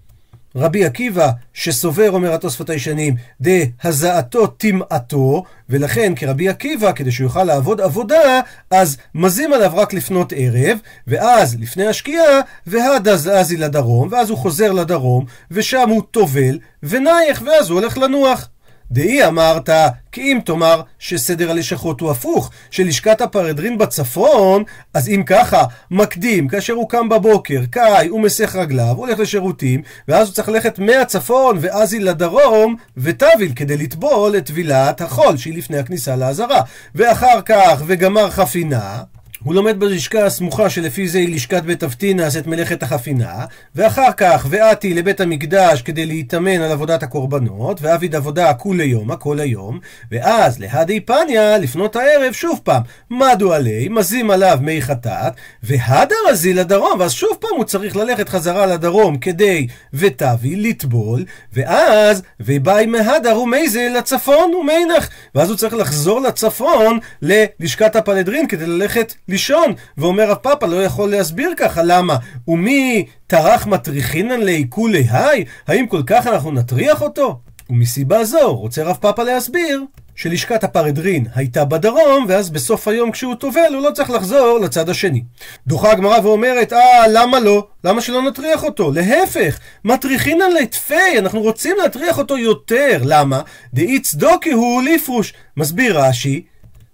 רבי 0.57 0.85
עקיבא, 0.85 1.31
שסובר, 1.53 2.11
אומר 2.11 2.35
התוספות 2.35 2.71
הישנים, 2.71 3.15
דהזעתו 3.41 4.47
טמאתו, 4.47 5.45
ולכן 5.69 6.13
כרבי 6.17 6.49
עקיבא, 6.49 6.93
כדי 6.93 7.13
שהוא 7.13 7.25
יוכל 7.25 7.45
לעבוד 7.45 7.81
עבודה, 7.81 8.41
אז 8.71 8.97
מזים 9.15 9.53
עליו 9.53 9.73
רק 9.75 9.93
לפנות 9.93 10.33
ערב, 10.37 10.79
ואז 11.07 11.57
לפני 11.61 11.87
השקיעה, 11.87 12.41
והדה 12.67 13.17
זזי 13.17 13.57
לדרום, 13.57 14.09
ואז 14.11 14.31
הוא 14.31 14.39
חוזר 14.39 14.73
לדרום, 14.73 15.25
ושם 15.51 15.89
הוא 15.89 16.03
טובל, 16.11 16.59
ונייך, 16.83 17.43
ואז 17.47 17.71
הוא 17.71 17.81
הולך 17.81 17.99
לנוח. 17.99 18.49
דאי 18.93 19.27
אמרת, 19.27 19.71
כי 20.13 20.21
אם 20.21 20.39
תאמר 20.45 20.83
שסדר 20.99 21.51
הלשכות 21.51 22.01
הוא 22.01 22.11
הפוך, 22.11 22.51
שלשכת 22.71 23.21
הפרדרין 23.21 23.79
בצפון, 23.79 24.63
אז 24.95 25.09
אם 25.09 25.23
ככה, 25.27 25.65
מקדים, 25.91 26.49
כאשר 26.49 26.73
הוא 26.73 26.89
קם 26.89 27.09
בבוקר, 27.09 27.61
קאי, 27.71 28.07
הוא 28.07 28.21
מסך 28.21 28.57
רגליו, 28.57 28.95
הולך 28.97 29.19
לשירותים, 29.19 29.83
ואז 30.09 30.29
הוא 30.29 30.35
צריך 30.35 30.49
ללכת 30.49 30.79
מהצפון 30.79 31.59
ואז 31.61 31.93
היא 31.93 32.01
לדרום, 32.01 32.77
וטביל, 32.97 33.53
כדי 33.57 33.77
לטבול 33.77 34.37
את 34.37 34.47
טבילת 34.47 35.01
החול, 35.01 35.37
שהיא 35.37 35.59
לפני 35.59 35.79
הכניסה 35.79 36.17
לעזרה. 36.17 36.61
ואחר 36.95 37.41
כך, 37.45 37.83
וגמר 37.87 38.31
חפינה, 38.31 39.03
הוא 39.45 39.55
לומד 39.55 39.81
בלשכה 39.81 40.25
הסמוכה 40.25 40.71
שלפי 40.71 41.09
זה 41.09 41.19
היא 41.19 41.35
לשכת 41.35 41.63
בית 41.63 41.83
אבטינס 41.83 42.37
את 42.37 42.47
מלאכת 42.47 42.83
החפינה, 42.83 43.45
ואחר 43.75 44.13
כך 44.17 44.47
ואתי 44.51 44.95
לבית 44.95 45.21
המקדש 45.21 45.83
כדי 45.83 46.07
להתאמן 46.07 46.61
על 46.61 46.73
עבודת 46.73 47.03
הקורבנות, 47.03 47.79
ואביד 47.83 48.15
עבודה 48.15 48.55
כולי 48.55 48.85
יומא, 48.85 49.17
כל 49.17 49.41
היום, 49.41 49.79
ואז 50.13 50.59
להדי 50.59 51.01
פניה, 51.01 51.59
לפנות 51.59 51.97
הערב, 51.97 52.33
שוב 52.33 52.61
פעם, 52.63 52.83
מדו 53.11 53.53
עלי, 53.53 53.89
מזים 53.89 54.31
עליו 54.31 54.59
מי 54.63 54.83
חטאת, 54.83 55.33
והדר 55.63 56.17
רזי 56.31 56.55
לדרום, 56.55 57.01
ואז 57.01 57.13
שוב 57.13 57.37
פעם 57.41 57.57
הוא 57.57 57.65
צריך 57.65 57.97
ללכת 57.97 58.29
חזרה 58.29 58.67
לדרום 58.67 59.19
כדי 59.19 59.67
ותבי, 59.95 60.57
לטבול, 60.57 61.25
ואז 61.53 62.23
ובאי 62.41 62.87
מהדר 62.87 63.41
ומי 63.41 63.69
זה 63.69 63.89
לצפון 63.99 64.55
ומינך, 64.55 65.09
ואז 65.35 65.49
הוא 65.49 65.57
צריך 65.57 65.75
לחזור 65.75 66.21
לצפון 66.21 66.99
ללשכת 67.23 67.97
הפלדרין 67.97 68.49
כדי 68.49 68.67
ללכת 68.67 69.15
לישון, 69.33 69.73
ואומר 69.99 70.31
רב 70.31 70.37
פאפה 70.37 70.67
לא 70.67 70.85
יכול 70.85 71.11
להסביר 71.11 71.51
ככה, 71.57 71.83
למה? 71.83 72.17
ומי 72.49 73.07
טרח 73.27 73.67
מטריחינן 73.67 74.41
לעיקולי 74.41 75.07
היי? 75.11 75.45
האם 75.67 75.87
כל 75.87 76.03
כך 76.07 76.27
אנחנו 76.27 76.53
נטריח 76.53 77.03
אותו? 77.03 77.39
ומסיבה 77.71 78.25
זו 78.25 78.57
רוצה 78.57 78.83
רב 78.83 78.97
פאפה 79.01 79.23
להסביר 79.23 79.85
שלשכת 80.15 80.65
הפרדרין 80.65 81.27
הייתה 81.35 81.65
בדרום, 81.65 82.25
ואז 82.29 82.51
בסוף 82.51 82.89
היום 82.89 83.11
כשהוא 83.11 83.35
טובל 83.35 83.75
הוא 83.75 83.83
לא 83.83 83.91
צריך 83.91 84.11
לחזור 84.11 84.59
לצד 84.59 84.89
השני. 84.89 85.23
דוחה 85.67 85.93
הגמרא 85.93 86.19
ואומרת, 86.23 86.73
אה, 86.73 87.09
למה 87.09 87.41
לא? 87.41 87.67
למה 87.85 88.01
שלא 88.01 88.23
נטריח 88.23 88.65
אותו? 88.65 88.93
להפך, 88.93 89.59
מטריחינן 89.85 90.53
לתפי, 90.61 91.19
אנחנו 91.19 91.41
רוצים 91.41 91.77
להטריח 91.83 92.19
אותו 92.19 92.39
יותר. 92.39 93.01
למה? 93.05 93.41
דאי 93.75 94.01
צדוקי 94.01 94.53
הוא 94.53 94.83
ליפרוש. 94.83 95.33
מסביר 95.57 95.99
רש"י, 96.01 96.43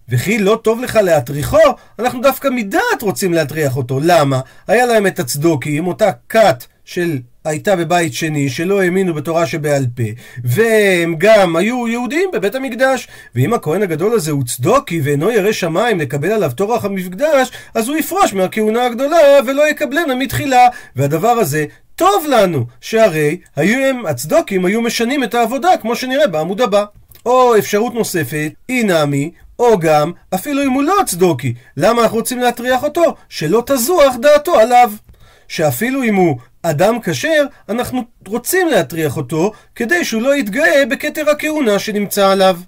וכי 0.09 0.39
לא 0.39 0.59
טוב 0.63 0.81
לך 0.81 0.99
להטריחו, 1.03 1.59
אנחנו 1.99 2.21
דווקא 2.21 2.49
מדעת 2.49 3.03
רוצים 3.03 3.35
להטריח 3.35 3.77
אותו. 3.77 4.01
למה? 4.03 4.41
היה 4.69 4.87
להם 4.87 5.07
את 5.07 5.19
הצדוקים, 5.19 5.87
אותה 5.87 6.11
כת 6.29 6.65
של 6.85 7.19
הייתה 7.45 7.77
בבית 7.77 8.15
שני, 8.15 8.49
שלא 8.49 8.83
האמינו 8.83 9.15
בתורה 9.15 9.47
שבעל 9.47 9.87
פה, 9.97 10.03
והם 10.45 11.15
גם 11.19 11.57
היו 11.57 11.89
יהודים 11.89 12.31
בבית 12.33 12.55
המקדש. 12.55 13.09
ואם 13.35 13.55
הכהן 13.55 13.83
הגדול 13.83 14.13
הזה 14.13 14.31
הוא 14.31 14.45
צדוקי 14.45 15.01
ואינו 15.01 15.31
ירא 15.31 15.53
שמיים 15.53 16.01
לקבל 16.01 16.33
עליו 16.33 16.51
טורח 16.55 16.85
המקדש, 16.85 17.51
אז 17.75 17.89
הוא 17.89 17.97
יפרוש 17.97 18.35
מהכהונה 18.35 18.87
הגדולה 18.87 19.19
ולא 19.47 19.71
יקבלנה 19.71 20.15
מתחילה. 20.15 20.69
והדבר 20.97 21.29
הזה 21.29 21.65
טוב 21.97 22.27
לנו, 22.29 22.67
שהרי 22.81 23.39
היו 23.57 23.87
הם, 23.87 24.07
הצדוקים 24.07 24.65
היו 24.65 24.83
משנים 24.83 25.25
את 25.25 25.35
העבודה, 25.35 25.69
כמו 25.81 25.97
שנראה 25.97 26.27
בעמוד 26.27 26.61
הבא. 26.61 26.85
או 27.27 27.59
אפשרות 27.59 27.95
נוספת, 27.95 28.53
אי 28.69 28.83
נמי, 28.83 29.31
או 29.59 29.79
גם, 29.79 30.13
אפילו 30.35 30.63
אם 30.63 30.71
הוא 30.71 30.83
לא 30.83 30.95
צדוקי, 31.07 31.55
למה 31.77 32.03
אנחנו 32.03 32.17
רוצים 32.17 32.39
להטריח 32.39 32.83
אותו? 32.83 33.15
שלא 33.29 33.63
תזוח 33.67 34.17
דעתו 34.21 34.61
עליו. 34.61 34.93
שאפילו 35.49 36.03
אם 36.03 36.15
הוא 36.15 36.39
אדם 36.63 37.01
כשר, 37.03 37.45
אנחנו 37.69 38.03
רוצים 38.27 38.69
להטריח 38.69 39.17
אותו, 39.17 39.53
כדי 39.75 40.05
שהוא 40.05 40.23
לא 40.23 40.37
יתגאה 40.37 40.87
בכתר 40.91 41.31
הכהונה 41.31 41.79
שנמצא 41.79 42.31
עליו. 42.31 42.59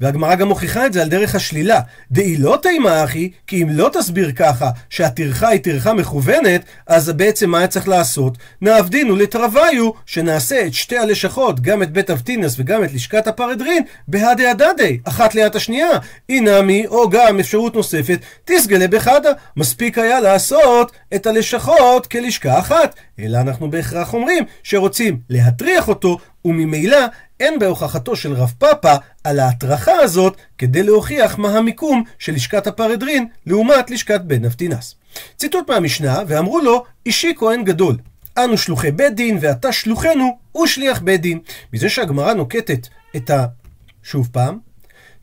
והגמרא 0.00 0.34
גם 0.34 0.48
מוכיחה 0.48 0.86
את 0.86 0.92
זה 0.92 1.02
על 1.02 1.08
דרך 1.08 1.34
השלילה. 1.34 1.80
דאי 2.10 2.36
לא 2.36 2.58
תימא 2.62 3.04
אחי, 3.04 3.30
כי 3.46 3.62
אם 3.62 3.68
לא 3.70 3.90
תסביר 3.92 4.32
ככה 4.32 4.70
שהטרחה 4.90 5.48
היא 5.48 5.60
טרחה 5.60 5.94
מכוונת, 5.94 6.64
אז 6.86 7.10
בעצם 7.10 7.50
מה 7.50 7.58
היה 7.58 7.66
צריך 7.66 7.88
לעשות? 7.88 8.38
נעבדינו 8.60 9.16
לתרוויו, 9.16 9.90
שנעשה 10.06 10.66
את 10.66 10.74
שתי 10.74 10.98
הלשכות, 10.98 11.60
גם 11.60 11.82
את 11.82 11.92
בית 11.92 12.10
אבטינס 12.10 12.54
וגם 12.58 12.84
את 12.84 12.92
לשכת 12.92 13.26
הפרדרין, 13.26 13.82
בהדי 14.08 14.46
הדדי, 14.46 14.98
אחת 15.04 15.34
ליד 15.34 15.56
השנייה. 15.56 15.90
אינמי, 16.28 16.86
או 16.86 17.10
גם 17.10 17.40
אפשרות 17.40 17.74
נוספת, 17.74 18.18
תסגלה 18.44 18.88
בחדה. 18.88 19.30
מספיק 19.56 19.98
היה 19.98 20.20
לעשות 20.20 20.92
את 21.14 21.26
הלשכות 21.26 22.06
כלשכה 22.06 22.58
אחת. 22.58 22.94
אלא 23.18 23.38
אנחנו 23.38 23.70
בהכרח 23.70 24.14
אומרים 24.14 24.44
שרוצים 24.62 25.18
להטריח 25.30 25.88
אותו, 25.88 26.18
וממילא 26.44 26.98
אין 27.40 27.58
בהוכחתו 27.58 28.16
של 28.16 28.32
רב 28.32 28.52
פאפה 28.58 28.94
על 29.24 29.40
ההטרחה 29.40 29.92
הזאת 29.92 30.36
כדי 30.58 30.82
להוכיח 30.82 31.38
מה 31.38 31.58
המיקום 31.58 32.04
של 32.18 32.32
לשכת 32.32 32.66
הפרדרין 32.66 33.26
לעומת 33.46 33.90
לשכת 33.90 34.20
בן 34.20 34.44
נפטינס. 34.44 34.94
ציטוט 35.36 35.70
מהמשנה, 35.70 36.22
ואמרו 36.26 36.60
לו, 36.60 36.84
אישי 37.06 37.34
כהן 37.38 37.64
גדול. 37.64 37.96
אנו 38.38 38.58
שלוחי 38.58 38.90
בית 38.90 39.14
דין 39.14 39.38
ואתה 39.40 39.72
שלוחנו 39.72 40.38
ושליח 40.62 41.00
בית 41.00 41.20
דין. 41.20 41.38
מזה 41.72 41.88
שהגמרא 41.88 42.32
נוקטת 42.32 42.88
את 43.16 43.30
ה... 43.30 43.46
שוב 44.02 44.28
פעם, 44.32 44.58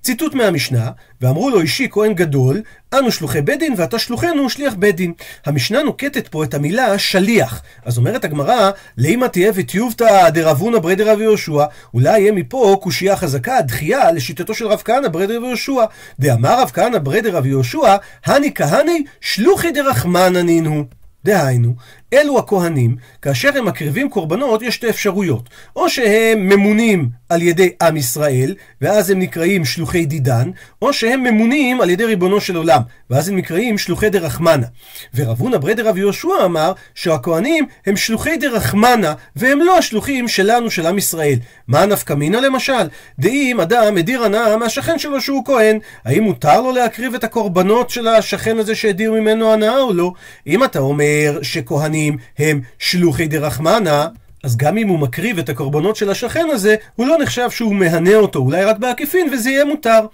ציטוט 0.03 0.33
מהמשנה, 0.33 0.91
ואמרו 1.21 1.49
לו 1.49 1.61
אישי 1.61 1.87
כהן 1.91 2.13
גדול, 2.13 2.61
אנו 2.93 3.11
שלוחי 3.11 3.41
בית 3.41 3.59
דין 3.59 3.73
ואתה 3.77 3.99
שלוחנו 3.99 4.49
שליח 4.49 4.73
בית 4.73 4.95
דין. 4.95 5.13
המשנה 5.45 5.83
נוקטת 5.83 6.27
פה 6.27 6.43
את 6.43 6.53
המילה 6.53 6.97
שליח. 6.99 7.61
אז 7.85 7.97
אומרת 7.97 8.23
הגמרא, 8.23 8.71
לימה 8.97 9.27
תהיה 9.27 9.51
וטיובתא 9.55 10.29
דרבונה 10.29 10.79
ברי 10.79 10.95
דרב 10.95 11.21
יהושע, 11.21 11.65
אולי 11.93 12.19
יהיה 12.19 12.31
מפה 12.31 12.77
קושייה 12.81 13.15
חזקה, 13.15 13.61
דחייה 13.61 14.11
לשיטתו 14.11 14.53
של 14.53 14.67
רב 14.67 14.81
כהנא 14.85 15.07
ברי 15.07 15.27
דרב 15.27 15.43
יהושע. 15.43 15.85
דאמר 16.19 16.61
רב 16.61 16.71
כהנא 16.73 16.97
ברי 16.97 17.21
דרב 17.21 17.45
יהושע, 17.45 17.95
הני 18.25 18.53
כהני 18.53 19.03
שלוחי 19.21 19.71
דרחמנא 19.71 20.39
נינו. 20.39 20.85
דהיינו, 21.25 21.73
אלו 22.13 22.39
הכהנים, 22.39 22.95
כאשר 23.21 23.49
הם 23.55 23.65
מקריבים 23.65 24.09
קורבנות, 24.09 24.61
יש 24.61 24.75
שתי 24.75 24.89
אפשרויות. 24.89 25.49
או 25.75 25.89
שהם 25.89 26.49
ממונים 26.49 27.09
על 27.29 27.41
ידי 27.41 27.69
עם 27.81 27.97
ישראל, 27.97 28.55
ואז 28.81 29.09
הם 29.09 29.19
נקראים 29.19 29.65
שלוחי 29.65 30.05
דידן, 30.05 30.51
או 30.81 30.93
שהם 30.93 31.23
ממונים 31.23 31.81
על 31.81 31.89
ידי 31.89 32.05
ריבונו 32.05 32.41
של 32.41 32.55
עולם, 32.55 32.81
ואז 33.09 33.29
הם 33.29 33.35
נקראים 33.35 33.77
שלוחי 33.77 34.09
דרחמנה. 34.09 34.67
ורבונה 35.15 35.57
ברדר 35.57 35.87
רב 35.87 35.97
יהושע 35.97 36.45
אמר 36.45 36.73
שהכהנים 36.95 37.65
הם 37.85 37.95
שלוחי 37.95 38.37
דרחמנה, 38.37 39.13
והם 39.35 39.59
לא 39.59 39.77
השלוחים 39.77 40.27
שלנו, 40.27 40.71
של 40.71 40.85
עם 40.85 40.97
ישראל. 40.97 41.39
מה 41.67 41.85
נפקא 41.85 42.13
מינה 42.13 42.41
למשל? 42.41 42.87
דאם 43.19 43.59
אדם 43.59 43.97
הדיר 43.97 44.23
הנאה 44.23 44.57
מהשכן 44.57 44.99
שלו 44.99 45.21
שהוא 45.21 45.45
כהן, 45.45 45.79
האם 46.05 46.23
מותר 46.23 46.61
לו 46.61 46.71
להקריב 46.71 47.13
את 47.13 47.23
הקורבנות 47.23 47.89
של 47.89 48.07
השכן 48.07 48.57
הזה 48.57 48.75
שהדיר 48.75 49.11
ממנו 49.11 49.53
הנאה 49.53 49.79
או 49.79 49.93
לא? 49.93 50.13
אם 50.47 50.63
אתה 50.63 50.79
אומר 50.79 51.39
שכהנים 51.41 52.02
הם 52.37 52.61
שלוחי 52.79 53.27
דרחמנה, 53.27 54.07
אז 54.43 54.57
גם 54.57 54.77
אם 54.77 54.87
הוא 54.87 54.99
מקריב 54.99 55.39
את 55.39 55.49
הקורבנות 55.49 55.95
של 55.95 56.09
השכן 56.09 56.45
הזה, 56.51 56.75
הוא 56.95 57.07
לא 57.07 57.17
נחשב 57.21 57.49
שהוא 57.49 57.75
מהנה 57.75 58.15
אותו, 58.15 58.39
אולי 58.39 58.63
רק 58.63 58.77
בעקיפין, 58.77 59.29
וזה 59.33 59.49
יהיה 59.49 59.65
מותר. 59.65 60.05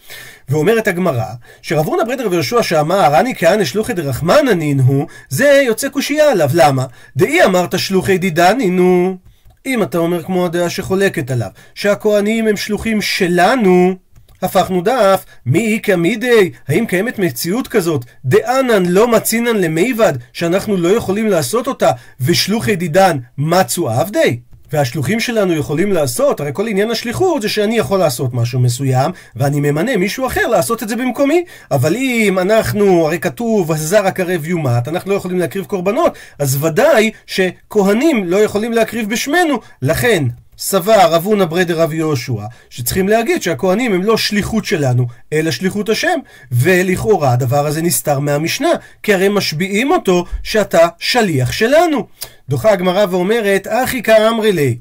ואומרת 0.50 0.88
הגמרא, 0.88 1.25
שרב 1.62 1.86
הונא 1.86 2.03
ברדר 2.03 2.27
ויהושע 2.31 2.63
שאמר, 2.63 3.19
אני 3.19 3.36
כהנא 3.36 3.65
שלוחי 3.65 3.93
דרחמנא 3.93 4.51
נינו, 4.51 5.08
זה 5.29 5.62
יוצא 5.65 5.89
קושייה 5.89 6.31
עליו, 6.31 6.50
למה? 6.53 6.86
דאי 7.17 7.43
אמרת 7.43 7.79
שלוחי 7.79 8.17
דידנינו. 8.17 9.17
אם 9.65 9.84
אתה 9.84 9.98
אומר 9.98 10.24
כמו 10.24 10.46
הדעה 10.46 10.69
שחולקת 10.69 11.31
עליו, 11.31 11.50
שהכהנים 11.75 12.48
הם 12.48 12.58
שלוחים 12.58 13.01
שלנו, 13.01 13.96
הפכנו 14.41 14.81
דף, 14.81 15.25
מי 15.46 15.74
איכא 15.74 15.96
מידי? 15.96 16.51
האם 16.67 16.86
קיימת 16.86 17.19
מציאות 17.19 17.67
כזאת? 17.67 18.05
דאנן 18.25 18.86
לא 18.86 19.08
מצינן 19.08 19.58
למיבד, 19.58 20.13
שאנחנו 20.34 20.77
לא 20.77 20.89
יכולים 20.89 21.27
לעשות 21.27 21.67
אותה, 21.67 21.91
ושלוחי 22.22 22.75
דידן 22.75 23.17
מצו 23.38 23.89
עבדי? 23.89 24.39
והשלוחים 24.72 25.19
שלנו 25.19 25.53
יכולים 25.53 25.93
לעשות, 25.93 26.39
הרי 26.39 26.51
כל 26.53 26.67
עניין 26.67 26.91
השליחות 26.91 27.41
זה 27.41 27.50
שאני 27.50 27.77
יכול 27.77 28.00
לעשות 28.00 28.34
משהו 28.34 28.60
מסוים, 28.60 29.12
ואני 29.36 29.60
ממנה 29.60 29.98
מישהו 29.98 30.27
אחר 30.27 30.48
לעשות 30.48 30.84
את 30.84 30.89
זה 30.89 30.96
במקומי. 30.96 31.43
אבל 31.72 31.96
אם 31.96 32.39
אנחנו, 32.39 33.05
הרי 33.05 33.19
כתוב, 33.19 33.72
הזר 33.72 34.08
הקרב 34.08 34.48
יומת, 34.48 34.88
אנחנו 34.88 35.12
לא 35.12 35.15
יכולים 35.15 35.39
להקריב 35.39 35.65
קורבנות, 35.65 36.13
אז 36.39 36.63
ודאי 36.63 37.12
שכהנים 37.27 38.25
לא 38.25 38.38
יכולים 38.38 38.74
להקריב 38.74 39.10
בשמנו, 39.10 39.60
לכן 39.81 40.24
סבר 40.62 41.13
רב 41.13 41.25
הונא 41.25 41.46
ברדר 41.46 41.82
רב 41.82 41.94
יהושע, 41.94 42.46
שצריכים 42.70 43.10
להגיד 43.10 43.42
שהכהנים 43.42 43.94
הם 43.94 44.04
לא 44.04 44.18
שליחות 44.18 44.66
שלנו, 44.66 45.08
אלא 45.34 45.51
שליחות 45.51 45.89
השם. 45.89 46.20
ולכאורה 46.51 47.34
הדבר 47.34 47.66
הזה 47.66 47.82
נסתר 47.82 48.20
מהמשנה, 48.20 48.70
כי 49.04 49.13
הרי 49.13 49.30
משביעים 49.30 49.92
אותו 49.92 50.25
שאתה 50.44 50.88
שליח 51.00 51.51
שלנו. 51.51 52.08
דוחה 52.50 52.72
הגמרא 52.72 53.06
ואומרת, 53.10 53.68
אחי 53.70 54.04
כאמרי 54.04 54.51
לי, 54.51 54.78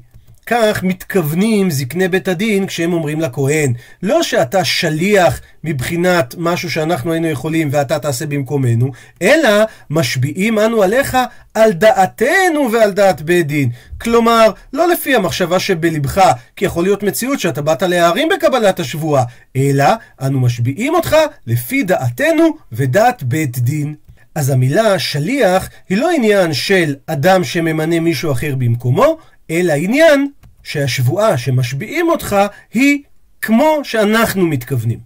כך 0.51 0.83
מתכוונים 0.83 1.71
זקני 1.71 2.07
בית 2.07 2.27
הדין 2.27 2.67
כשהם 2.67 2.93
אומרים 2.93 3.21
לכהן. 3.21 3.73
לא 4.03 4.23
שאתה 4.23 4.65
שליח 4.65 5.41
מבחינת 5.63 6.35
משהו 6.37 6.71
שאנחנו 6.71 7.11
היינו 7.11 7.27
יכולים 7.27 7.69
ואתה 7.71 7.99
תעשה 7.99 8.25
במקומנו, 8.25 8.91
אלא 9.21 9.49
משביעים 9.89 10.59
אנו 10.59 10.83
עליך 10.83 11.17
על 11.53 11.71
דעתנו 11.71 12.71
ועל 12.71 12.91
דעת 12.91 13.21
בית 13.21 13.47
דין. 13.47 13.69
כלומר, 14.01 14.51
לא 14.73 14.87
לפי 14.87 15.15
המחשבה 15.15 15.59
שבלבך, 15.59 16.31
כי 16.55 16.65
יכול 16.65 16.83
להיות 16.83 17.03
מציאות 17.03 17.39
שאתה 17.39 17.61
באת 17.61 17.83
להערים 17.83 18.29
בקבלת 18.29 18.79
השבועה, 18.79 19.23
אלא 19.55 19.85
אנו 20.21 20.39
משביעים 20.39 20.95
אותך 20.95 21.15
לפי 21.47 21.83
דעתנו 21.83 22.57
ודעת 22.71 23.23
בית 23.23 23.59
דין. 23.59 23.95
אז 24.35 24.49
המילה 24.49 24.99
שליח 24.99 25.69
היא 25.89 25.97
לא 25.97 26.11
עניין 26.11 26.53
של 26.53 26.95
אדם 27.07 27.43
שממנה 27.43 27.99
מישהו 27.99 28.31
אחר 28.31 28.55
במקומו, 28.55 29.17
אלא 29.49 29.73
עניין 29.73 30.27
שהשבועה 30.63 31.37
שמשביעים 31.37 32.09
אותך 32.09 32.35
היא 32.73 33.03
כמו 33.41 33.79
שאנחנו 33.83 34.47
מתכוונים. 34.47 34.99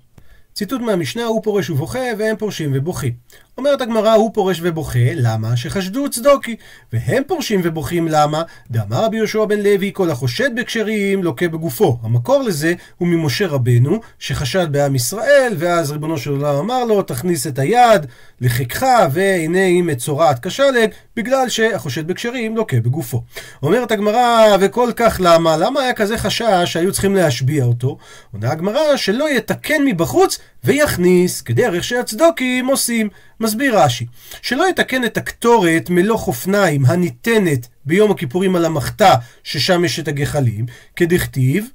ציטוט 0.53 0.81
מהמשנה, 0.81 1.23
הוא 1.23 1.43
פורש 1.43 1.69
ובוכה, 1.69 1.99
והם 2.17 2.35
פורשים 2.37 2.71
ובוכים. 2.73 3.13
אומרת 3.57 3.81
הגמרא, 3.81 4.13
הוא 4.13 4.31
פורש 4.33 4.59
ובוכה, 4.63 4.99
למה? 5.15 5.57
שחשדו 5.57 6.09
צדוקי. 6.09 6.55
והם 6.93 7.23
פורשים 7.27 7.61
ובוכים, 7.63 8.07
למה? 8.07 8.43
דאמר 8.71 9.05
רבי 9.05 9.17
יהושע 9.17 9.45
בן 9.45 9.59
לוי, 9.59 9.91
כל 9.93 10.11
החושד 10.11 10.55
בכשרים 10.55 11.23
לוקה 11.23 11.47
בגופו. 11.47 11.97
המקור 12.03 12.43
לזה 12.43 12.73
הוא 12.97 13.07
ממשה 13.07 13.47
רבנו, 13.47 13.99
שחשד 14.19 14.71
בעם 14.71 14.95
ישראל, 14.95 15.53
ואז 15.57 15.91
ריבונו 15.91 16.17
של 16.17 16.31
עולם 16.31 16.55
אמר 16.55 16.85
לו, 16.85 17.01
תכניס 17.01 17.47
את 17.47 17.59
היד 17.59 18.05
לחיקך, 18.41 18.85
והנה 19.11 19.65
היא 19.65 19.83
מצורעת 19.83 20.47
כשלג, 20.47 20.89
בגלל 21.15 21.49
שהחושד 21.49 22.07
בכשרים 22.07 22.57
לוקה 22.57 22.77
בגופו. 22.77 23.21
אומרת 23.63 23.91
הגמרא, 23.91 24.57
וכל 24.59 24.91
כך 24.95 25.17
למה? 25.23 25.57
למה 25.57 25.81
היה 25.81 25.93
כזה 25.93 26.17
חשש 26.17 26.63
שהיו 26.65 26.91
צריכים 26.91 27.15
להשביע 27.15 27.63
אותו? 27.63 27.97
עונה 28.33 28.51
הגמרא, 28.51 28.95
שלא 28.95 29.29
יתקן 29.29 29.85
מבחוץ 29.85 30.39
ויכניס, 30.63 31.41
כדרך 31.41 31.83
שהצדוקים 31.83 32.67
עושים. 32.67 33.09
מסביר 33.43 33.79
רש"י, 33.79 34.05
שלא 34.41 34.69
יתקן 34.69 35.03
את 35.03 35.17
הקטורת 35.17 35.89
מלוך 35.89 36.27
אופניים 36.27 36.85
הניתנת 36.85 37.67
ביום 37.85 38.11
הכיפורים 38.11 38.55
על 38.55 38.65
המחתה, 38.65 39.13
ששם 39.43 39.85
יש 39.85 39.99
את 39.99 40.07
הגחלים, 40.07 40.65
כדכתיב, 40.95 41.67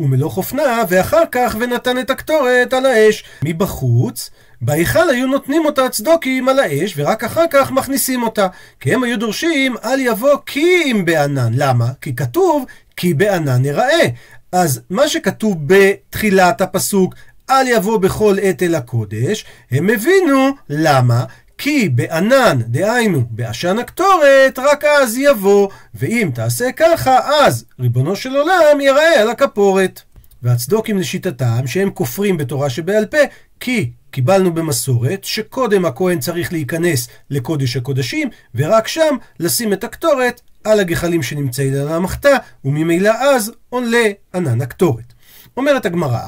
ומלוך 0.00 0.36
אופנה, 0.36 0.82
ואחר 0.88 1.22
כך 1.32 1.56
ונתן 1.60 1.98
את 1.98 2.10
הקטורת 2.10 2.72
על 2.72 2.86
האש. 2.86 3.24
מבחוץ, 3.42 4.30
בהיכל 4.60 5.10
היו 5.10 5.26
נותנים 5.26 5.64
אותה 5.64 5.84
הצדוקים 5.84 6.48
על 6.48 6.58
האש, 6.58 6.94
ורק 6.96 7.24
אחר 7.24 7.44
כך 7.50 7.70
מכניסים 7.70 8.22
אותה. 8.22 8.46
כי 8.80 8.94
הם 8.94 9.02
היו 9.02 9.18
דורשים, 9.18 9.74
אל 9.84 10.00
יבוא 10.00 10.36
כי 10.46 10.82
אם 10.84 11.04
בענן. 11.04 11.52
למה? 11.54 11.86
כי 12.00 12.16
כתוב, 12.16 12.64
כי 12.96 13.14
בענן 13.14 13.62
נראה. 13.62 14.08
אז 14.52 14.80
מה 14.90 15.08
שכתוב 15.08 15.56
בתחילת 15.66 16.60
הפסוק, 16.60 17.14
אל 17.50 17.68
יבוא 17.68 17.98
בכל 17.98 18.36
עת 18.42 18.62
אל 18.62 18.74
הקודש, 18.74 19.44
הם 19.70 19.90
הבינו 19.90 20.50
למה. 20.68 21.24
כי 21.58 21.88
בענן, 21.88 22.58
דהיינו, 22.66 23.22
בעשן 23.30 23.78
הקטורת, 23.78 24.58
רק 24.58 24.84
אז 24.84 25.18
יבוא, 25.18 25.68
ואם 25.94 26.30
תעשה 26.34 26.72
ככה, 26.72 27.44
אז 27.44 27.64
ריבונו 27.80 28.16
של 28.16 28.36
עולם 28.36 28.80
יראה 28.80 29.20
על 29.20 29.30
הכפורת. 29.30 30.00
והצדוקים 30.42 30.98
לשיטתם 30.98 31.66
שהם 31.66 31.90
כופרים 31.90 32.36
בתורה 32.36 32.70
שבעל 32.70 33.06
פה, 33.06 33.18
כי 33.60 33.90
קיבלנו 34.10 34.54
במסורת 34.54 35.24
שקודם 35.24 35.84
הכהן 35.84 36.18
צריך 36.18 36.52
להיכנס 36.52 37.08
לקודש 37.30 37.76
הקודשים, 37.76 38.28
ורק 38.54 38.88
שם 38.88 39.16
לשים 39.40 39.72
את 39.72 39.84
הקטורת 39.84 40.40
על 40.64 40.80
הגחלים 40.80 41.22
שנמצאים 41.22 41.74
על 41.74 41.88
המחתה, 41.88 42.36
וממילא 42.64 43.10
אז 43.10 43.52
עולה 43.68 44.08
ענן 44.34 44.60
הקטורת. 44.60 45.12
אומרת 45.56 45.86
הגמרא, 45.86 46.20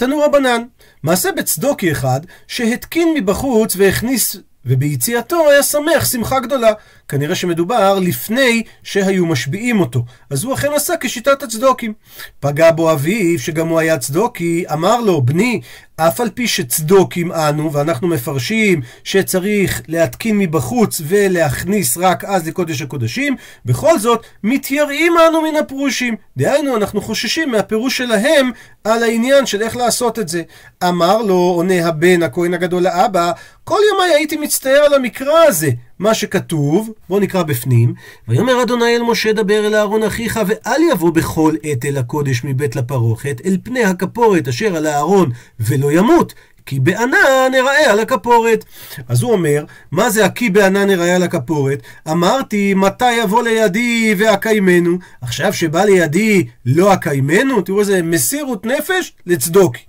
תנו 0.00 0.20
רבנן, 0.20 0.62
מעשה 1.02 1.32
בצדוקי 1.32 1.92
אחד 1.92 2.20
שהתקין 2.46 3.14
מבחוץ 3.14 3.76
והכניס 3.76 4.36
וביציאתו 4.64 5.50
היה 5.50 5.62
שמח 5.62 6.04
שמחה 6.04 6.40
גדולה. 6.40 6.72
כנראה 7.10 7.34
שמדובר 7.34 7.98
לפני 7.98 8.62
שהיו 8.82 9.26
משביעים 9.26 9.80
אותו. 9.80 10.04
אז 10.30 10.44
הוא 10.44 10.54
אכן 10.54 10.72
עשה 10.76 10.94
כשיטת 11.00 11.42
הצדוקים. 11.42 11.92
פגע 12.40 12.70
בו 12.70 12.92
אביו, 12.92 13.38
שגם 13.38 13.68
הוא 13.68 13.78
היה 13.78 13.98
צדוקי, 13.98 14.64
אמר 14.72 15.00
לו, 15.00 15.22
בני, 15.22 15.60
אף 15.96 16.20
על 16.20 16.30
פי 16.30 16.48
שצדוקים 16.48 17.32
אנו, 17.32 17.72
ואנחנו 17.72 18.08
מפרשים 18.08 18.80
שצריך 19.04 19.82
להתקין 19.88 20.38
מבחוץ 20.38 21.00
ולהכניס 21.08 21.96
רק 21.96 22.24
אז 22.24 22.48
לקודש 22.48 22.82
הקודשים, 22.82 23.36
בכל 23.64 23.98
זאת, 23.98 24.26
מתייראים 24.44 25.12
אנו 25.28 25.42
מן 25.42 25.56
הפרושים. 25.56 26.16
דהיינו, 26.36 26.76
אנחנו 26.76 27.00
חוששים 27.00 27.50
מהפירוש 27.50 27.96
שלהם 27.96 28.50
על 28.84 29.02
העניין 29.02 29.46
של 29.46 29.62
איך 29.62 29.76
לעשות 29.76 30.18
את 30.18 30.28
זה. 30.28 30.42
אמר 30.88 31.22
לו, 31.22 31.34
עונה 31.34 31.86
הבן, 31.86 32.22
הכהן 32.22 32.54
הגדול 32.54 32.82
לאבא, 32.82 33.32
כל 33.64 33.80
ימיי 33.94 34.14
הייתי 34.14 34.36
מצטער 34.36 34.82
על 34.84 34.94
המקרא 34.94 35.44
הזה. 35.48 35.70
מה 36.00 36.14
שכתוב, 36.14 36.90
בואו 37.08 37.20
נקרא 37.20 37.42
בפנים, 37.42 37.94
ויאמר 38.28 38.62
אדוני 38.62 38.96
אל 38.96 39.02
משה 39.02 39.32
דבר 39.32 39.66
אל 39.66 39.74
אהרון 39.74 40.02
אחיך 40.02 40.40
ואל 40.46 40.80
יבוא 40.92 41.10
בכל 41.10 41.54
עת 41.62 41.84
אל 41.84 41.96
הקודש 41.96 42.44
מבית 42.44 42.76
לפרוכת 42.76 43.40
אל 43.44 43.56
פני 43.62 43.84
הכפורת 43.84 44.48
אשר 44.48 44.76
על 44.76 44.86
הארון 44.86 45.30
ולא 45.60 45.92
ימות 45.92 46.34
כי 46.66 46.80
בענן 46.80 47.54
אראה 47.54 47.90
על 47.90 48.00
הכפורת. 48.00 48.64
אז 49.08 49.22
הוא 49.22 49.32
אומר, 49.32 49.64
מה 49.90 50.10
זה 50.10 50.24
הכי 50.24 50.50
בענן 50.50 50.90
אראה 50.90 51.16
על 51.16 51.22
הכפורת? 51.22 51.82
אמרתי, 52.10 52.74
מתי 52.74 53.12
יבוא 53.12 53.42
לידי 53.42 54.14
ואקיימנו? 54.18 54.98
עכשיו 55.20 55.52
שבא 55.52 55.84
לידי 55.84 56.46
לא 56.66 56.94
אקיימנו? 56.94 57.62
תראו 57.62 57.80
איזה 57.80 58.02
מסירות 58.02 58.66
נפש 58.66 59.12
לצדוקי. 59.26 59.80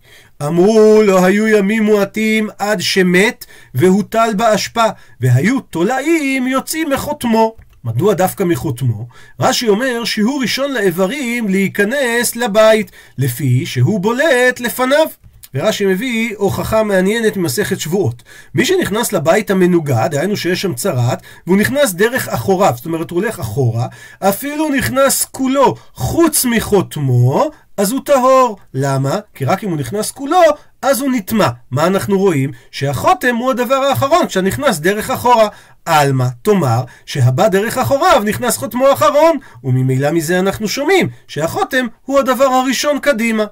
אמרו 0.47 1.01
לא 1.05 1.25
היו 1.25 1.47
ימים 1.47 1.83
מועטים 1.83 2.49
עד 2.59 2.81
שמת 2.81 3.45
והוטל 3.75 4.29
באשפה, 4.37 4.85
והיו 5.21 5.59
תולעים 5.59 6.47
יוצאים 6.47 6.89
מחותמו. 6.89 7.55
מדוע 7.83 8.13
דווקא 8.13 8.43
מחותמו? 8.43 9.07
רש"י 9.39 9.67
אומר 9.67 10.03
שהוא 10.03 10.41
ראשון 10.41 10.71
לאיברים 10.73 11.47
להיכנס 11.47 12.35
לבית, 12.35 12.91
לפי 13.17 13.65
שהוא 13.65 13.99
בולט 13.99 14.59
לפניו. 14.59 15.07
ורש"י 15.55 15.85
מביא 15.85 16.35
הוכחה 16.37 16.83
מעניינת 16.83 17.37
ממסכת 17.37 17.79
שבועות. 17.79 18.23
מי 18.55 18.65
שנכנס 18.65 19.13
לבית 19.13 19.51
המנוגד, 19.51 20.07
דהיינו 20.11 20.37
שיש 20.37 20.61
שם 20.61 20.73
צרת, 20.73 21.21
והוא 21.47 21.57
נכנס 21.57 21.93
דרך 21.93 22.27
אחוריו, 22.27 22.73
זאת 22.75 22.85
אומרת 22.85 23.11
הוא 23.11 23.21
הולך 23.21 23.39
אחורה, 23.39 23.87
אפילו 24.19 24.69
נכנס 24.69 25.25
כולו 25.25 25.75
חוץ 25.93 26.45
מחותמו, 26.45 27.51
אז 27.77 27.91
הוא 27.91 28.01
טהור. 28.05 28.57
למה? 28.73 29.19
כי 29.33 29.45
רק 29.45 29.63
אם 29.63 29.69
הוא 29.69 29.77
נכנס 29.77 30.11
כולו, 30.11 30.41
אז 30.81 31.01
הוא 31.01 31.11
נטמע. 31.11 31.47
מה 31.71 31.87
אנחנו 31.87 32.19
רואים? 32.19 32.51
שהחותם 32.71 33.35
הוא 33.35 33.51
הדבר 33.51 33.75
האחרון 33.75 34.27
כשאתה 34.27 34.45
נכנס 34.45 34.79
דרך 34.79 35.09
אחורה. 35.09 35.47
עלמא, 35.85 36.27
תאמר 36.41 36.83
שהבא 37.05 37.47
דרך 37.47 37.77
אחוריו 37.77 38.21
נכנס 38.25 38.57
חותמו 38.57 38.87
האחרון, 38.87 39.37
וממילא 39.63 40.11
מזה 40.11 40.39
אנחנו 40.39 40.67
שומעים 40.67 41.09
שהחותם 41.27 41.87
הוא 42.05 42.19
הדבר 42.19 42.45
הראשון 42.45 42.99
קדימה. 42.99 43.45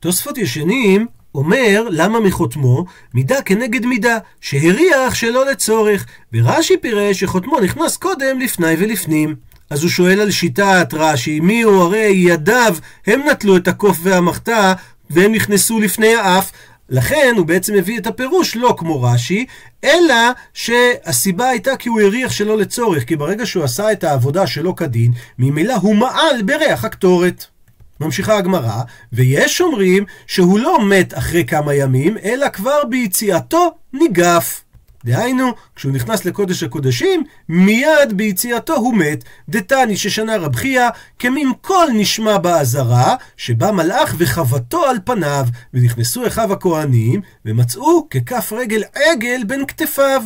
תוספות 0.00 0.38
ישנים 0.38 1.06
אומר 1.34 1.86
למה 1.90 2.20
מחותמו 2.20 2.84
מידה 3.14 3.42
כנגד 3.42 3.86
מידה, 3.86 4.18
שהריח 4.40 5.14
שלא 5.14 5.46
לצורך, 5.46 6.06
ורש"י 6.32 6.76
פירש 6.76 7.20
שחותמו 7.20 7.60
נכנס 7.60 7.96
קודם 7.96 8.38
לפני 8.40 8.74
ולפנים. 8.78 9.51
אז 9.72 9.82
הוא 9.82 9.90
שואל 9.90 10.20
על 10.20 10.30
שיטת 10.30 10.88
רש"י, 10.92 11.40
מי 11.40 11.62
הוא 11.62 11.82
הרי 11.82 12.12
ידיו, 12.16 12.76
הם 13.06 13.20
נטלו 13.30 13.56
את 13.56 13.68
הקוף 13.68 13.98
והמחתה 14.02 14.72
והם 15.10 15.32
נכנסו 15.32 15.80
לפני 15.80 16.14
האף, 16.14 16.52
לכן 16.88 17.34
הוא 17.36 17.46
בעצם 17.46 17.74
מביא 17.74 17.98
את 17.98 18.06
הפירוש 18.06 18.56
לא 18.56 18.74
כמו 18.78 19.02
רש"י, 19.02 19.46
אלא 19.84 20.14
שהסיבה 20.54 21.48
הייתה 21.48 21.76
כי 21.76 21.88
הוא 21.88 22.00
הריח 22.00 22.32
שלא 22.32 22.58
לצורך, 22.58 23.04
כי 23.04 23.16
ברגע 23.16 23.46
שהוא 23.46 23.64
עשה 23.64 23.92
את 23.92 24.04
העבודה 24.04 24.46
שלא 24.46 24.74
כדין, 24.76 25.12
ממילא 25.38 25.74
הוא 25.74 25.96
מעל 25.96 26.42
בריח 26.44 26.84
הקטורת. 26.84 27.44
ממשיכה 28.00 28.36
הגמרא, 28.36 28.82
ויש 29.12 29.60
אומרים 29.60 30.04
שהוא 30.26 30.58
לא 30.58 30.84
מת 30.84 31.18
אחרי 31.18 31.44
כמה 31.44 31.74
ימים, 31.74 32.18
אלא 32.24 32.48
כבר 32.48 32.84
ביציאתו 32.90 33.70
ניגף. 33.92 34.62
דהיינו, 35.04 35.52
כשהוא 35.76 35.92
נכנס 35.92 36.24
לקודש 36.24 36.62
הקודשים, 36.62 37.24
מיד 37.48 38.12
ביציאתו 38.16 38.74
הוא 38.74 38.94
מת. 38.94 39.24
דתני 39.48 39.96
ששנה 39.96 40.36
רב 40.36 40.56
חייא, 40.56 40.88
כמין 41.18 41.52
קול 41.60 41.88
נשמע 41.94 42.38
באזהרה, 42.38 43.16
שבא 43.36 43.70
מלאך 43.70 44.14
וחבטו 44.18 44.84
על 44.84 44.96
פניו, 45.04 45.46
ונכנסו 45.74 46.26
אחיו 46.26 46.52
הכהנים, 46.52 47.20
ומצאו 47.44 48.08
ככף 48.10 48.52
רגל 48.52 48.82
עגל 48.94 49.44
בין 49.46 49.66
כתפיו. 49.66 50.22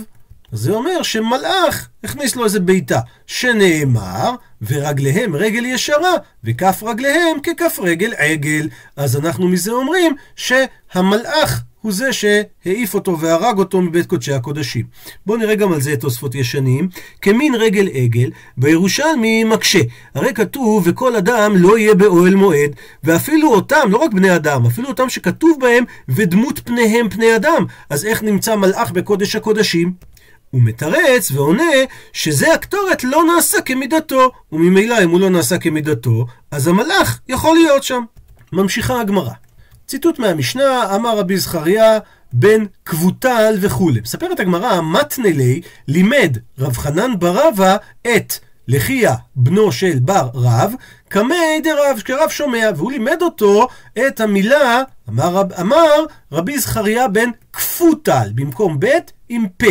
זה 0.52 0.72
אומר 0.72 1.02
שמלאך 1.02 1.88
הכניס 2.04 2.36
לו 2.36 2.44
איזה 2.44 2.60
בעיטה, 2.60 3.00
שנאמר, 3.26 4.34
ורגליהם 4.62 5.36
רגל 5.36 5.64
ישרה, 5.64 6.14
וכף 6.44 6.82
רגליהם 6.86 7.36
ככף 7.42 7.78
רגל 7.82 8.12
עגל. 8.16 8.68
אז 8.96 9.16
אנחנו 9.16 9.48
מזה 9.48 9.72
אומרים 9.72 10.16
שהמלאך 10.36 11.62
הוא 11.86 11.92
זה 11.92 12.12
שהעיף 12.12 12.94
אותו 12.94 13.20
והרג 13.20 13.58
אותו 13.58 13.80
מבית 13.80 14.06
קודשי 14.06 14.32
הקודשים. 14.32 14.84
בואו 15.26 15.38
נראה 15.38 15.54
גם 15.54 15.72
על 15.72 15.80
זה 15.80 15.96
תוספות 15.96 16.34
ישנים. 16.34 16.88
כמין 17.22 17.54
רגל 17.54 17.88
עגל, 17.92 18.30
בירושלמי 18.56 19.44
מקשה. 19.44 19.78
הרי 20.14 20.34
כתוב, 20.34 20.82
וכל 20.86 21.16
אדם 21.16 21.56
לא 21.56 21.78
יהיה 21.78 21.94
באוהל 21.94 22.34
מועד, 22.34 22.70
ואפילו 23.04 23.54
אותם, 23.54 23.88
לא 23.90 23.96
רק 23.96 24.12
בני 24.12 24.36
אדם, 24.36 24.66
אפילו 24.66 24.88
אותם 24.88 25.08
שכתוב 25.08 25.58
בהם, 25.60 25.84
ודמות 26.08 26.60
פניהם 26.64 27.08
פני 27.08 27.36
אדם. 27.36 27.64
אז 27.90 28.04
איך 28.04 28.22
נמצא 28.22 28.56
מלאך 28.56 28.90
בקודש 28.90 29.36
הקודשים? 29.36 29.92
הוא 30.50 30.62
מתרץ 30.64 31.30
ועונה 31.30 31.72
שזה 32.12 32.54
הקטורת 32.54 33.04
לא 33.04 33.24
נעשה 33.34 33.60
כמידתו, 33.60 34.30
וממילא 34.52 35.04
אם 35.04 35.10
הוא 35.10 35.20
לא 35.20 35.30
נעשה 35.30 35.58
כמידתו, 35.58 36.26
אז 36.50 36.66
המלאך 36.66 37.20
יכול 37.28 37.54
להיות 37.56 37.82
שם. 37.82 38.02
ממשיכה 38.52 39.00
הגמרא. 39.00 39.32
ציטוט 39.86 40.18
מהמשנה, 40.18 40.94
אמר 40.94 41.18
רבי 41.18 41.38
זכריה 41.38 41.98
בן 42.32 42.64
כבוטל 42.84 43.54
וכולי. 43.60 44.00
מספרת 44.00 44.40
הגמרא, 44.40 44.80
מתנה 44.80 45.28
לי 45.28 45.60
לימד 45.88 46.38
רב 46.58 46.76
חנן 46.76 47.18
ברבה 47.18 47.76
את 48.02 48.32
לחייה, 48.68 49.14
בנו 49.36 49.72
של 49.72 49.98
בר 49.98 50.28
רב, 50.34 50.74
קמי 51.08 51.60
דרב, 51.62 52.00
כרב 52.04 52.28
שומע, 52.28 52.70
והוא 52.76 52.92
לימד 52.92 53.22
אותו 53.22 53.68
את 54.06 54.20
המילה, 54.20 54.82
אמר, 55.08 55.42
אמר 55.60 56.04
רבי 56.32 56.58
זכריה 56.58 57.08
בן 57.08 57.30
כפותל, 57.52 58.30
במקום 58.34 58.76
ב' 58.80 58.86
עם 59.28 59.46
פ', 59.56 59.64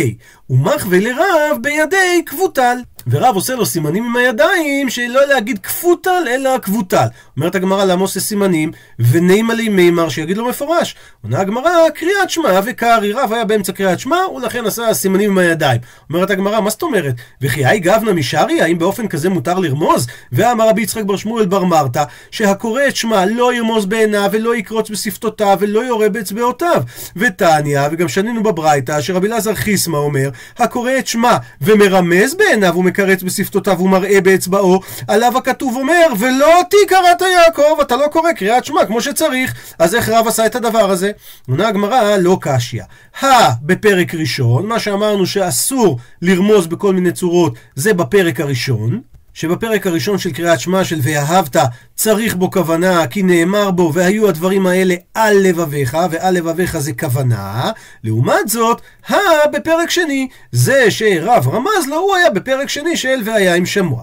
ומחווה 0.50 0.98
לרב 1.00 1.56
בידי 1.60 2.22
כבותל. 2.26 2.76
ורב 3.10 3.34
עושה 3.34 3.54
לו 3.54 3.66
סימנים 3.66 4.04
עם 4.04 4.16
הידיים, 4.16 4.90
שלא 4.90 5.26
להגיד 5.28 5.58
כפותל, 5.58 6.24
אלא 6.30 6.58
כבותל. 6.62 7.06
אומרת 7.36 7.54
הגמרא 7.54 7.84
לעמוס 7.84 8.16
לסימנים, 8.16 8.72
ונימה 8.98 9.54
לי 9.54 9.68
מימר, 9.68 10.08
שיגיד 10.08 10.36
לו 10.36 10.48
מפורש. 10.48 10.94
עונה 11.22 11.40
הגמרא, 11.40 11.70
קריאת 11.94 12.30
שמע 12.30 12.60
וקרעי. 12.64 13.12
רב 13.12 13.32
היה 13.32 13.44
באמצע 13.44 13.72
קריאת 13.72 14.00
שמע, 14.00 14.16
ולכן 14.36 14.66
עשה 14.66 14.94
סימנים 14.94 15.30
עם 15.30 15.38
הידיים. 15.38 15.80
אומרת 16.10 16.30
הגמרא, 16.30 16.60
מה 16.60 16.70
זאת 16.70 16.82
אומרת? 16.82 17.14
וכי 17.42 17.66
היי 17.66 17.78
גבנה 17.78 18.12
משארי, 18.12 18.62
האם 18.62 18.78
באופן 18.78 19.08
כזה 19.08 19.28
מותר 19.28 19.58
לרמוז? 19.58 20.06
ואמר 20.32 20.68
רבי 20.68 20.82
יצחק 20.82 21.02
בר 21.02 21.16
שמואל 21.16 21.46
בר 21.46 21.64
מרתא, 21.64 22.04
שהקורא 22.30 22.82
את 22.88 22.96
שמע 22.96 23.24
לא 23.26 23.54
ירמוז 23.54 23.86
בעיניו, 23.86 24.30
ולא 24.32 24.56
יקרוץ 24.56 24.90
בשפתותיו, 24.90 25.56
ולא 25.60 25.80
יורה 25.80 26.08
באצבעותיו. 26.08 26.82
ותניא, 27.16 27.80
וגם 27.92 28.08
שנינו 28.08 28.42
בברייתא, 28.42 29.00
שרבי 29.00 29.26
אלעזר 29.26 29.54
חיסמא 29.54 29.96
אומר, 29.96 30.30
הקורא 30.58 30.90
את 30.98 31.06
שמע 31.06 31.36
ומרמז 31.60 32.34
בעיניו 32.34 32.74
ומקרץ 32.98 33.22
בשפתותיו 33.22 33.80
ומראה 33.80 34.20
באצבעו, 34.20 34.80
עליו 35.08 35.38
הכתוב 35.38 35.76
אומר, 35.76 36.06
ולא 36.18 36.58
אותי 36.58 36.76
קראת 36.88 37.20
יעקב, 37.20 37.80
אתה 37.80 37.96
לא 37.96 38.06
קורא 38.12 38.32
קריאת 38.32 38.64
שמע 38.64 38.86
כמו 38.86 39.00
שצריך. 39.00 39.54
אז 39.78 39.94
איך 39.94 40.08
רב 40.08 40.26
עשה 40.28 40.46
את 40.46 40.54
הדבר 40.54 40.90
הזה? 40.90 41.10
עונה 41.48 41.68
הגמרא, 41.68 42.16
לא 42.16 42.38
קשיא. 42.40 42.82
הא 43.20 43.50
בפרק 43.62 44.14
ראשון, 44.14 44.66
מה 44.66 44.78
שאמרנו 44.78 45.26
שאסור 45.26 45.98
לרמוז 46.22 46.66
בכל 46.66 46.94
מיני 46.94 47.12
צורות, 47.12 47.54
זה 47.74 47.94
בפרק 47.94 48.40
הראשון. 48.40 49.00
שבפרק 49.36 49.86
הראשון 49.86 50.18
של 50.18 50.32
קריאת 50.32 50.60
שמע 50.60 50.84
של 50.84 50.98
ואהבת 51.02 51.56
צריך 51.94 52.34
בו 52.34 52.50
כוונה 52.50 53.06
כי 53.06 53.22
נאמר 53.22 53.70
בו 53.70 53.90
והיו 53.94 54.28
הדברים 54.28 54.66
האלה 54.66 54.94
על 55.14 55.36
לבביך 55.36 55.96
ועל 56.10 56.34
לבביך 56.34 56.78
זה 56.78 56.92
כוונה 56.92 57.70
לעומת 58.04 58.48
זאת 58.48 58.80
הא 59.08 59.46
בפרק 59.52 59.90
שני 59.90 60.28
זה 60.52 60.90
שרב 60.90 61.48
רמז 61.48 61.88
לו 61.88 61.96
הוא 61.96 62.16
היה 62.16 62.30
בפרק 62.30 62.68
שני 62.68 62.96
של 62.96 63.22
והיה 63.24 63.54
עם 63.54 63.66
שמוע 63.66 64.02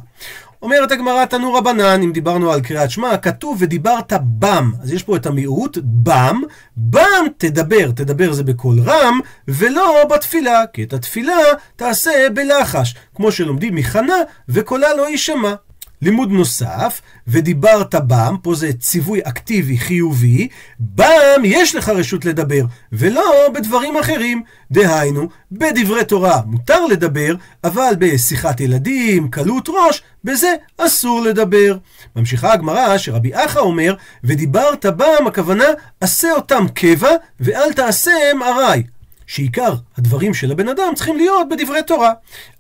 אומרת 0.63 0.91
הגמרא 0.91 1.25
תנו 1.25 1.53
רבנן, 1.53 2.01
אם 2.03 2.11
דיברנו 2.11 2.51
על 2.51 2.61
קריאת 2.61 2.91
שמע, 2.91 3.17
כתוב 3.17 3.57
ודיברת 3.59 4.13
בם. 4.23 4.71
אז 4.81 4.93
יש 4.93 5.03
פה 5.03 5.15
את 5.15 5.25
המיעוט, 5.25 5.77
בם, 5.83 6.41
בם 6.77 7.25
תדבר, 7.37 7.91
תדבר 7.91 8.33
זה 8.33 8.43
בקול 8.43 8.79
רם, 8.79 9.19
ולא 9.47 10.05
בתפילה, 10.09 10.63
כי 10.73 10.83
את 10.83 10.93
התפילה 10.93 11.37
תעשה 11.75 12.27
בלחש, 12.33 12.95
כמו 13.15 13.31
שלומדים 13.31 13.75
מחנה, 13.75 14.15
וקולה 14.49 14.93
לא 14.93 15.09
יישמע. 15.09 15.53
לימוד 16.01 16.31
נוסף, 16.31 17.01
ודיברת 17.27 17.95
בם, 17.95 18.35
פה 18.41 18.55
זה 18.55 18.73
ציווי 18.73 19.19
אקטיבי 19.23 19.77
חיובי, 19.77 20.47
בם 20.79 21.41
יש 21.43 21.75
לך 21.75 21.89
רשות 21.89 22.25
לדבר, 22.25 22.61
ולא 22.91 23.49
בדברים 23.53 23.97
אחרים. 23.97 24.43
דהיינו, 24.71 25.29
בדברי 25.51 26.05
תורה 26.05 26.41
מותר 26.45 26.85
לדבר, 26.85 27.35
אבל 27.63 27.93
בשיחת 27.99 28.59
ילדים, 28.59 29.27
קלות 29.27 29.69
ראש, 29.69 30.01
בזה 30.23 30.53
אסור 30.77 31.21
לדבר. 31.21 31.77
ממשיכה 32.15 32.53
הגמרא 32.53 32.97
שרבי 32.97 33.31
אחא 33.33 33.59
אומר, 33.59 33.95
ודיברת 34.23 34.85
בם, 34.85 35.27
הכוונה, 35.27 35.67
עשה 36.01 36.31
אותם 36.31 36.65
קבע, 36.73 37.09
ואל 37.39 37.73
תעשם 37.73 38.39
ארעי. 38.41 38.83
שעיקר 39.27 39.73
הדברים 39.97 40.33
של 40.33 40.51
הבן 40.51 40.69
אדם 40.69 40.93
צריכים 40.95 41.17
להיות 41.17 41.49
בדברי 41.49 41.83
תורה. 41.83 42.13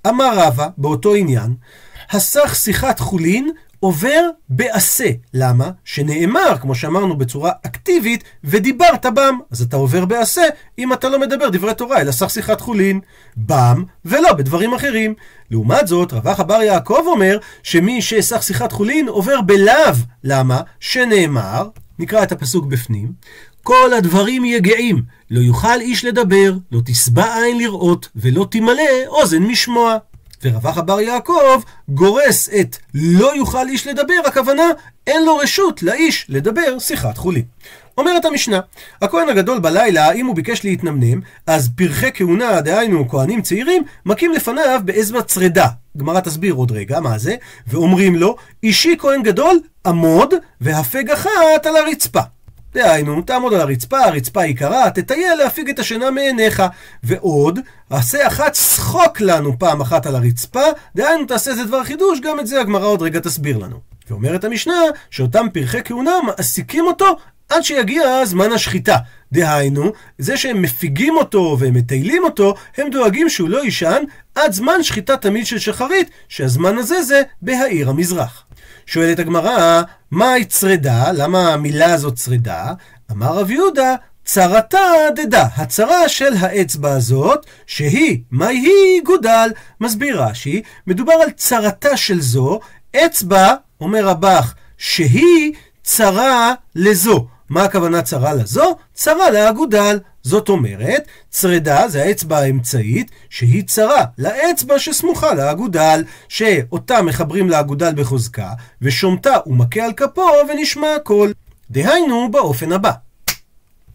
אמר 0.07 0.37
רבא, 0.37 0.67
באותו 0.77 1.15
עניין, 1.15 1.53
הסך 2.15 2.55
שיחת 2.55 2.99
חולין 2.99 3.51
עובר 3.79 4.29
בעשה. 4.49 5.09
למה? 5.33 5.69
שנאמר, 5.85 6.57
כמו 6.61 6.75
שאמרנו 6.75 7.17
בצורה 7.17 7.51
אקטיבית, 7.65 8.23
ודיברת 8.43 9.05
בם. 9.05 9.39
אז 9.51 9.61
אתה 9.61 9.75
עובר 9.75 10.05
בעשה 10.05 10.41
אם 10.79 10.93
אתה 10.93 11.09
לא 11.09 11.19
מדבר 11.19 11.49
דברי 11.49 11.73
תורה, 11.73 12.01
אלא 12.01 12.11
סך 12.11 12.29
שיחת 12.29 12.61
חולין. 12.61 12.99
בם, 13.37 13.83
ולא 14.05 14.33
בדברים 14.33 14.73
אחרים. 14.73 15.13
לעומת 15.51 15.87
זאת, 15.87 16.13
רווח 16.13 16.39
אבר 16.39 16.61
יעקב 16.61 17.01
אומר 17.05 17.37
שמי 17.63 18.01
שסך 18.01 18.43
שיחת 18.43 18.71
חולין 18.71 19.07
עובר 19.07 19.41
בלאו. 19.41 19.93
למה? 20.23 20.61
שנאמר, 20.79 21.69
נקרא 21.99 22.23
את 22.23 22.31
הפסוק 22.31 22.65
בפנים, 22.65 23.11
כל 23.63 23.93
הדברים 23.93 24.45
יגעים, 24.45 25.01
לא 25.31 25.39
יוכל 25.39 25.79
איש 25.81 26.05
לדבר, 26.05 26.53
לא 26.71 26.79
תשבע 26.85 27.35
עין 27.35 27.57
לראות, 27.57 28.09
ולא 28.15 28.47
תמלא 28.51 28.83
אוזן 29.07 29.43
משמוע. 29.43 29.97
ורווח 30.43 30.77
אבר 30.77 30.99
יעקב 31.01 31.61
גורס 31.89 32.49
את 32.49 32.77
לא 32.93 33.35
יוכל 33.35 33.67
איש 33.67 33.87
לדבר, 33.87 34.13
הכוונה 34.25 34.63
אין 35.07 35.25
לו 35.25 35.37
רשות 35.37 35.83
לאיש 35.83 36.25
לדבר 36.29 36.79
שיחת 36.79 37.17
חולין. 37.17 37.43
אומרת 37.97 38.25
המשנה, 38.25 38.59
הכהן 39.01 39.29
הגדול 39.29 39.59
בלילה, 39.59 40.11
אם 40.11 40.25
הוא 40.25 40.35
ביקש 40.35 40.63
להתנמנם, 40.63 41.21
אז 41.47 41.69
פרחי 41.75 42.09
כהונה, 42.13 42.61
דהיינו 42.61 43.09
כהנים 43.09 43.41
צעירים, 43.41 43.83
מכים 44.05 44.31
לפניו 44.31 44.81
באצבע 44.85 45.21
צרדה. 45.21 45.67
גמרא 45.97 46.19
תסביר 46.19 46.53
עוד 46.53 46.71
רגע 46.71 46.99
מה 46.99 47.17
זה, 47.17 47.35
ואומרים 47.67 48.15
לו, 48.15 48.35
אישי 48.63 48.95
כהן 48.99 49.23
גדול, 49.23 49.59
עמוד, 49.85 50.33
והפג 50.61 51.09
אחת 51.09 51.65
על 51.65 51.75
הרצפה. 51.75 52.21
דהיינו, 52.73 53.21
תעמוד 53.21 53.53
על 53.53 53.61
הרצפה, 53.61 53.99
הרצפה 53.99 54.41
היא 54.41 54.55
קרה, 54.57 54.89
תטייל 54.89 55.35
להפיג 55.35 55.69
את 55.69 55.79
השינה 55.79 56.11
מעיניך. 56.11 56.63
ועוד, 57.03 57.59
עשה 57.89 58.27
אחת 58.27 58.55
שחוק 58.55 59.21
לנו 59.21 59.59
פעם 59.59 59.81
אחת 59.81 60.05
על 60.05 60.15
הרצפה, 60.15 60.63
דהיינו, 60.95 61.25
תעשה 61.25 61.51
איזה 61.51 61.63
דבר 61.63 61.83
חידוש, 61.83 62.19
גם 62.19 62.39
את 62.39 62.47
זה 62.47 62.61
הגמרא 62.61 62.85
עוד 62.85 63.01
רגע 63.01 63.19
תסביר 63.19 63.57
לנו. 63.57 63.79
ואומרת 64.09 64.43
המשנה, 64.43 64.73
שאותם 65.09 65.47
פרחי 65.53 65.83
כהונה 65.83 66.11
מעסיקים 66.25 66.87
אותו 66.87 67.17
עד 67.49 67.63
שיגיע 67.63 68.25
זמן 68.25 68.51
השחיטה. 68.51 68.97
דהיינו, 69.31 69.91
זה 70.17 70.37
שהם 70.37 70.61
מפיגים 70.61 71.17
אותו 71.17 71.57
והם 71.59 71.73
מטיילים 71.73 72.23
אותו, 72.23 72.55
הם 72.77 72.89
דואגים 72.89 73.29
שהוא 73.29 73.49
לא 73.49 73.63
יישן 73.63 74.03
עד 74.35 74.51
זמן 74.51 74.83
שחיטה 74.83 75.17
תמיד 75.17 75.45
של 75.45 75.59
שחרית, 75.59 76.09
שהזמן 76.29 76.77
הזה 76.77 77.03
זה 77.03 77.21
בהעיר 77.41 77.89
המזרח. 77.89 78.45
שואלת 78.85 79.19
הגמרא, 79.19 79.81
מהי 80.11 80.45
צרדה? 80.45 81.11
למה 81.11 81.53
המילה 81.53 81.93
הזאת 81.93 82.15
צרדה? 82.15 82.73
אמר 83.11 83.37
רב 83.37 83.51
יהודה, 83.51 83.95
צרתה 84.25 84.79
דדה, 85.15 85.47
הצרה 85.55 86.09
של 86.09 86.33
האצבע 86.39 86.91
הזאת, 86.91 87.45
שהיא, 87.67 88.19
מהי 88.31 88.57
היא 88.57 89.01
גודל. 89.05 89.49
מסביר 89.81 90.23
רש"י, 90.23 90.61
מדובר 90.87 91.13
על 91.13 91.29
צרתה 91.29 91.97
של 91.97 92.21
זו, 92.21 92.59
אצבע, 92.95 93.53
אומר 93.81 94.05
רבך, 94.05 94.53
שהיא 94.77 95.53
צרה 95.83 96.53
לזו. 96.75 97.27
מה 97.49 97.63
הכוונה 97.63 98.01
צרה 98.01 98.33
לזו? 98.33 98.77
צרה 98.93 99.29
לאגודל. 99.31 99.99
זאת 100.23 100.49
אומרת, 100.49 101.07
צרדה 101.29 101.87
זה 101.87 102.03
האצבע 102.03 102.37
האמצעית, 102.37 103.11
שהיא 103.29 103.63
צרה 103.67 104.03
לאצבע 104.17 104.79
שסמוכה 104.79 105.33
לאגודל, 105.33 106.03
שאותה 106.27 107.01
מחברים 107.01 107.49
לאגודל 107.49 107.93
בחוזקה, 107.95 108.49
ושומטה 108.81 109.37
ומכה 109.47 109.85
על 109.85 109.93
כפו 109.93 110.29
ונשמע 110.49 110.95
הקול. 110.95 111.33
דהיינו 111.71 112.31
באופן 112.31 112.71
הבא. 112.71 112.91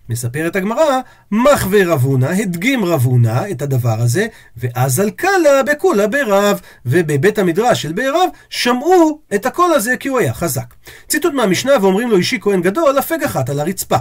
מספרת 0.09 0.57
הגמרא, 0.57 1.01
מחווה 1.31 1.87
רבונה, 1.87 2.31
הדגים 2.31 2.85
רבונה 2.85 3.51
את 3.51 3.63
הדבר 3.63 4.01
הזה, 4.01 4.27
ואז 4.57 5.01
על 5.01 5.11
קלה 5.11 5.63
בכולה 5.67 6.07
ברב, 6.07 6.61
ובבית 6.87 7.39
המדרש 7.39 7.83
של 7.83 7.93
בערב 7.93 8.29
שמעו 8.51 9.21
את 9.35 9.47
הקול 9.47 9.73
הזה 9.73 9.97
כי 9.97 10.09
הוא 10.09 10.19
היה 10.19 10.35
חזק. 10.35 10.75
ציטוט 11.09 11.35
מהמשנה 11.35 11.73
ואומרים 11.81 12.11
לו 12.11 12.17
אישי 12.17 12.39
כהן 12.41 12.63
גדול, 12.63 12.99
הפג 12.99 13.23
אחת 13.25 13.51
על 13.51 13.61
הרצפה. 13.61 13.97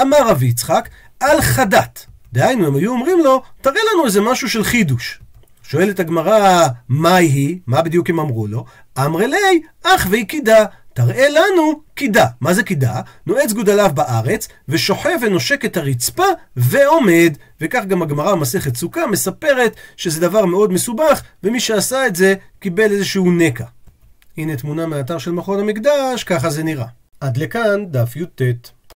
אמר 0.00 0.28
רבי 0.28 0.46
יצחק, 0.46 0.88
על 1.20 1.40
חדת. 1.40 2.06
דהיינו, 2.32 2.66
הם 2.66 2.76
היו 2.76 2.92
אומרים 2.92 3.18
לו, 3.24 3.42
תראה 3.60 3.80
לנו 3.94 4.04
איזה 4.04 4.20
משהו 4.20 4.48
של 4.48 4.64
חידוש. 4.64 5.20
שואלת 5.62 6.00
הגמרא, 6.00 6.66
מהי 6.88 7.26
היא? 7.26 7.58
מה 7.66 7.82
בדיוק 7.82 8.10
הם 8.10 8.20
אמרו 8.20 8.46
לו? 8.46 8.64
אמרי 8.98 9.26
לי, 9.26 9.60
אך 9.84 10.06
ויקידה. 10.10 10.64
תראה 10.96 11.28
לנו 11.28 11.80
קידה. 11.94 12.26
מה 12.40 12.54
זה 12.54 12.62
קידה? 12.62 13.00
נועץ 13.26 13.52
גודליו 13.52 13.90
בארץ, 13.94 14.48
ושוכב 14.68 15.18
ונושק 15.22 15.64
את 15.64 15.76
הרצפה, 15.76 16.24
ועומד. 16.56 17.36
וכך 17.60 17.84
גם 17.84 18.02
הגמרא 18.02 18.32
במסכת 18.32 18.76
סוכה 18.76 19.06
מספרת 19.06 19.76
שזה 19.96 20.20
דבר 20.20 20.46
מאוד 20.46 20.72
מסובך, 20.72 21.22
ומי 21.42 21.60
שעשה 21.60 22.06
את 22.06 22.16
זה 22.16 22.34
קיבל 22.60 22.92
איזשהו 22.92 23.30
נקע. 23.30 23.64
הנה 24.38 24.56
תמונה 24.56 24.86
מהאתר 24.86 25.18
של 25.18 25.30
מכון 25.30 25.60
המקדש, 25.60 26.24
ככה 26.24 26.50
זה 26.50 26.62
נראה. 26.62 26.86
עד 27.20 27.36
לכאן 27.36 27.86
דף 27.86 28.16
י"ט. 28.16 28.42